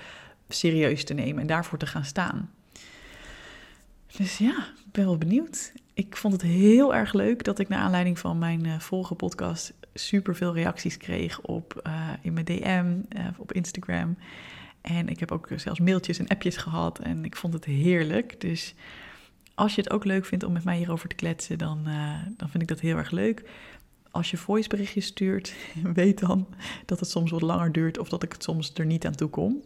serieus 0.50 1.04
te 1.04 1.14
nemen 1.14 1.42
en 1.42 1.48
daarvoor 1.48 1.78
te 1.78 1.86
gaan 1.86 2.06
staan. 2.06 2.50
Dus 4.18 4.38
ja, 4.38 4.58
ik 4.86 4.92
ben 4.92 5.06
wel 5.06 5.18
benieuwd. 5.18 5.74
Ik 5.94 6.18
vond 6.18 6.34
het 6.34 6.42
heel 6.42 6.96
erg 6.96 7.14
leuk 7.14 7.44
dat 7.44 7.60
ik 7.60 7.70
naar 7.70 7.80
aanleiding 7.80 8.20
van 8.20 8.38
mijn 8.38 8.66
uh, 8.66 8.80
vorige 8.80 9.16
podcast 9.16 9.74
super 9.94 10.36
veel 10.36 10.54
reacties 10.54 10.98
kreeg 10.98 11.42
op, 11.42 11.82
uh, 11.88 12.10
in 12.22 12.34
mijn 12.34 12.46
DM, 12.46 12.60
uh, 12.62 13.26
eh, 13.26 13.34
op 13.38 13.52
Instagram. 13.52 14.18
En 14.82 15.10
ik 15.10 15.20
heb 15.20 15.32
ook 15.32 15.48
zelfs 15.56 15.80
mailtjes 15.80 16.20
en 16.20 16.28
appjes 16.28 16.58
gehad 16.58 17.00
en 17.00 17.26
ik 17.26 17.36
vond 17.36 17.54
het 17.54 17.66
heerlijk. 17.66 18.42
Dus 18.42 18.76
als 19.56 19.76
je 19.76 19.82
het 19.82 19.92
ook 19.92 20.06
leuk 20.06 20.26
vindt 20.26 20.44
om 20.44 20.54
met 20.54 20.64
mij 20.64 20.78
hierover 20.78 21.10
te 21.10 21.16
kletsen, 21.16 21.58
dan, 21.58 21.84
dan 22.38 22.50
vind 22.50 22.64
ik 22.64 22.70
dat 22.70 22.80
heel 22.80 22.98
erg 22.98 23.12
leuk. 23.12 23.44
Als 24.12 24.32
je 24.32 24.38
voiceberichtjes 24.38 25.06
stuurt, 25.06 25.54
weet 25.94 26.20
dan 26.20 26.48
dat 26.86 27.00
het 27.00 27.10
soms 27.10 27.32
wat 27.32 27.42
langer 27.42 27.72
duurt 27.72 27.98
of 27.98 28.10
dat 28.10 28.24
ik 28.24 28.32
het 28.32 28.44
soms 28.44 28.74
er 28.74 28.86
niet 28.86 29.06
aan 29.06 29.16
toe 29.16 29.30
kom. 29.30 29.62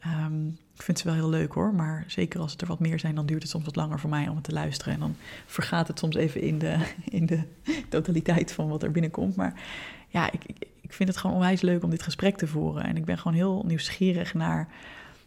Ehm, 0.00 0.46
ik 0.48 0.82
vind 0.82 0.98
ze 0.98 1.04
wel 1.04 1.14
heel 1.14 1.28
leuk 1.28 1.52
hoor, 1.52 1.74
maar 1.74 2.04
zeker 2.06 2.40
als 2.40 2.52
het 2.52 2.60
er 2.60 2.66
wat 2.66 2.80
meer 2.80 2.98
zijn, 2.98 3.14
dan 3.14 3.26
duurt 3.26 3.42
het 3.42 3.50
soms 3.50 3.64
wat 3.64 3.76
langer 3.76 4.00
voor 4.00 4.10
mij 4.10 4.28
om 4.28 4.34
het 4.34 4.44
te 4.44 4.52
luisteren. 4.52 4.94
En 4.94 5.00
dan 5.00 5.16
vergaat 5.46 5.88
het 5.88 5.98
soms 5.98 6.16
even 6.16 6.40
in 6.40 6.58
de, 6.58 6.76
in 7.18 7.26
de 7.26 7.42
totaliteit 7.88 8.52
van 8.52 8.68
wat 8.68 8.82
er 8.82 8.90
binnenkomt. 8.90 9.36
Maar 9.36 9.60
ja, 10.08 10.32
ik, 10.32 10.44
ik 10.80 10.92
vind 10.92 11.08
het 11.08 11.18
gewoon 11.18 11.36
onwijs 11.36 11.60
leuk 11.60 11.82
om 11.82 11.90
dit 11.90 12.02
gesprek 12.02 12.36
te 12.36 12.46
voeren. 12.46 12.84
En 12.84 12.96
ik 12.96 13.04
ben 13.04 13.18
gewoon 13.18 13.36
heel 13.36 13.64
nieuwsgierig 13.66 14.34
naar 14.34 14.68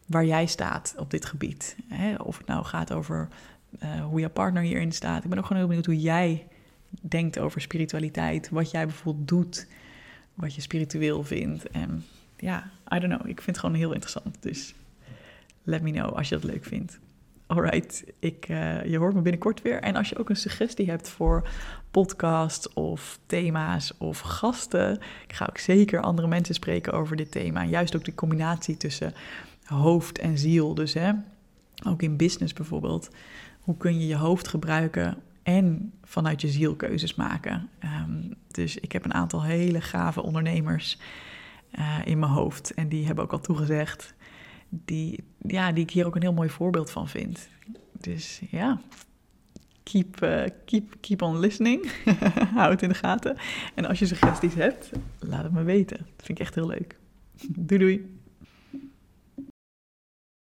waar 0.05 0.25
jij 0.25 0.45
staat 0.45 0.95
op 0.97 1.11
dit 1.11 1.25
gebied. 1.25 1.75
Of 2.17 2.37
het 2.37 2.47
nou 2.47 2.65
gaat 2.65 2.93
over 2.93 3.27
uh, 3.83 4.05
hoe 4.05 4.19
jouw 4.19 4.29
partner 4.29 4.63
hierin 4.63 4.91
staat. 4.91 5.23
Ik 5.23 5.29
ben 5.29 5.37
ook 5.37 5.45
gewoon 5.45 5.57
heel 5.57 5.67
benieuwd 5.67 5.85
hoe 5.85 5.99
jij 5.99 6.47
denkt 7.01 7.39
over 7.39 7.61
spiritualiteit. 7.61 8.49
Wat 8.49 8.71
jij 8.71 8.85
bijvoorbeeld 8.85 9.27
doet, 9.27 9.67
wat 10.33 10.55
je 10.55 10.61
spiritueel 10.61 11.23
vindt. 11.23 11.69
En 11.69 12.05
ja, 12.37 12.69
I 12.93 12.99
don't 12.99 13.13
know. 13.13 13.29
Ik 13.29 13.41
vind 13.41 13.45
het 13.45 13.59
gewoon 13.59 13.75
heel 13.75 13.93
interessant. 13.93 14.37
Dus 14.39 14.73
let 15.63 15.81
me 15.81 15.91
know 15.91 16.13
als 16.13 16.29
je 16.29 16.35
dat 16.35 16.43
leuk 16.43 16.65
vindt. 16.65 16.99
Alright, 17.47 18.03
ik, 18.19 18.49
uh, 18.49 18.85
je 18.85 18.97
hoort 18.97 19.13
me 19.13 19.21
binnenkort 19.21 19.61
weer. 19.61 19.81
En 19.81 19.95
als 19.95 20.09
je 20.09 20.17
ook 20.17 20.29
een 20.29 20.35
suggestie 20.35 20.89
hebt 20.89 21.09
voor 21.09 21.49
podcasts 21.91 22.73
of 22.73 23.19
thema's 23.25 23.93
of 23.97 24.19
gasten, 24.19 24.99
ik 25.27 25.33
ga 25.33 25.45
ook 25.49 25.57
zeker 25.57 26.01
andere 26.01 26.27
mensen 26.27 26.55
spreken 26.55 26.93
over 26.93 27.15
dit 27.15 27.31
thema. 27.31 27.63
Juist 27.63 27.95
ook 27.95 28.05
die 28.05 28.15
combinatie 28.15 28.77
tussen 28.77 29.13
hoofd 29.63 30.19
en 30.19 30.37
ziel. 30.37 30.73
Dus 30.73 30.93
hè, 30.93 31.11
ook 31.87 32.01
in 32.01 32.17
business 32.17 32.53
bijvoorbeeld. 32.53 33.09
Hoe 33.67 33.77
kun 33.77 33.99
je 33.99 34.07
je 34.07 34.15
hoofd 34.15 34.47
gebruiken 34.47 35.17
en 35.43 35.93
vanuit 36.03 36.41
je 36.41 36.47
ziel 36.47 36.75
keuzes 36.75 37.15
maken? 37.15 37.69
Um, 37.83 38.33
dus 38.47 38.77
ik 38.77 38.91
heb 38.91 39.05
een 39.05 39.13
aantal 39.13 39.43
hele 39.43 39.81
gave 39.81 40.21
ondernemers 40.21 40.99
uh, 41.79 41.97
in 42.03 42.19
mijn 42.19 42.31
hoofd. 42.31 42.73
En 42.73 42.89
die 42.89 43.05
hebben 43.05 43.23
ook 43.23 43.31
al 43.31 43.39
toegezegd. 43.39 44.13
Die, 44.69 45.23
ja, 45.41 45.71
die 45.71 45.83
ik 45.83 45.91
hier 45.91 46.05
ook 46.05 46.15
een 46.15 46.21
heel 46.21 46.33
mooi 46.33 46.49
voorbeeld 46.49 46.91
van 46.91 47.07
vind. 47.07 47.49
Dus 47.91 48.41
ja, 48.49 48.79
keep, 49.83 50.23
uh, 50.23 50.43
keep, 50.65 50.95
keep 51.01 51.21
on 51.21 51.39
listening. 51.39 51.91
Hou 52.55 52.71
het 52.71 52.81
in 52.81 52.89
de 52.89 52.95
gaten. 52.95 53.37
En 53.75 53.85
als 53.85 53.99
je 53.99 54.05
suggesties 54.05 54.53
hebt, 54.53 54.91
laat 55.19 55.43
het 55.43 55.53
me 55.53 55.63
weten. 55.63 55.97
Dat 55.97 56.25
vind 56.25 56.39
ik 56.39 56.45
echt 56.45 56.55
heel 56.55 56.67
leuk. 56.67 56.99
Doei 57.47 57.79
doei. 57.79 58.16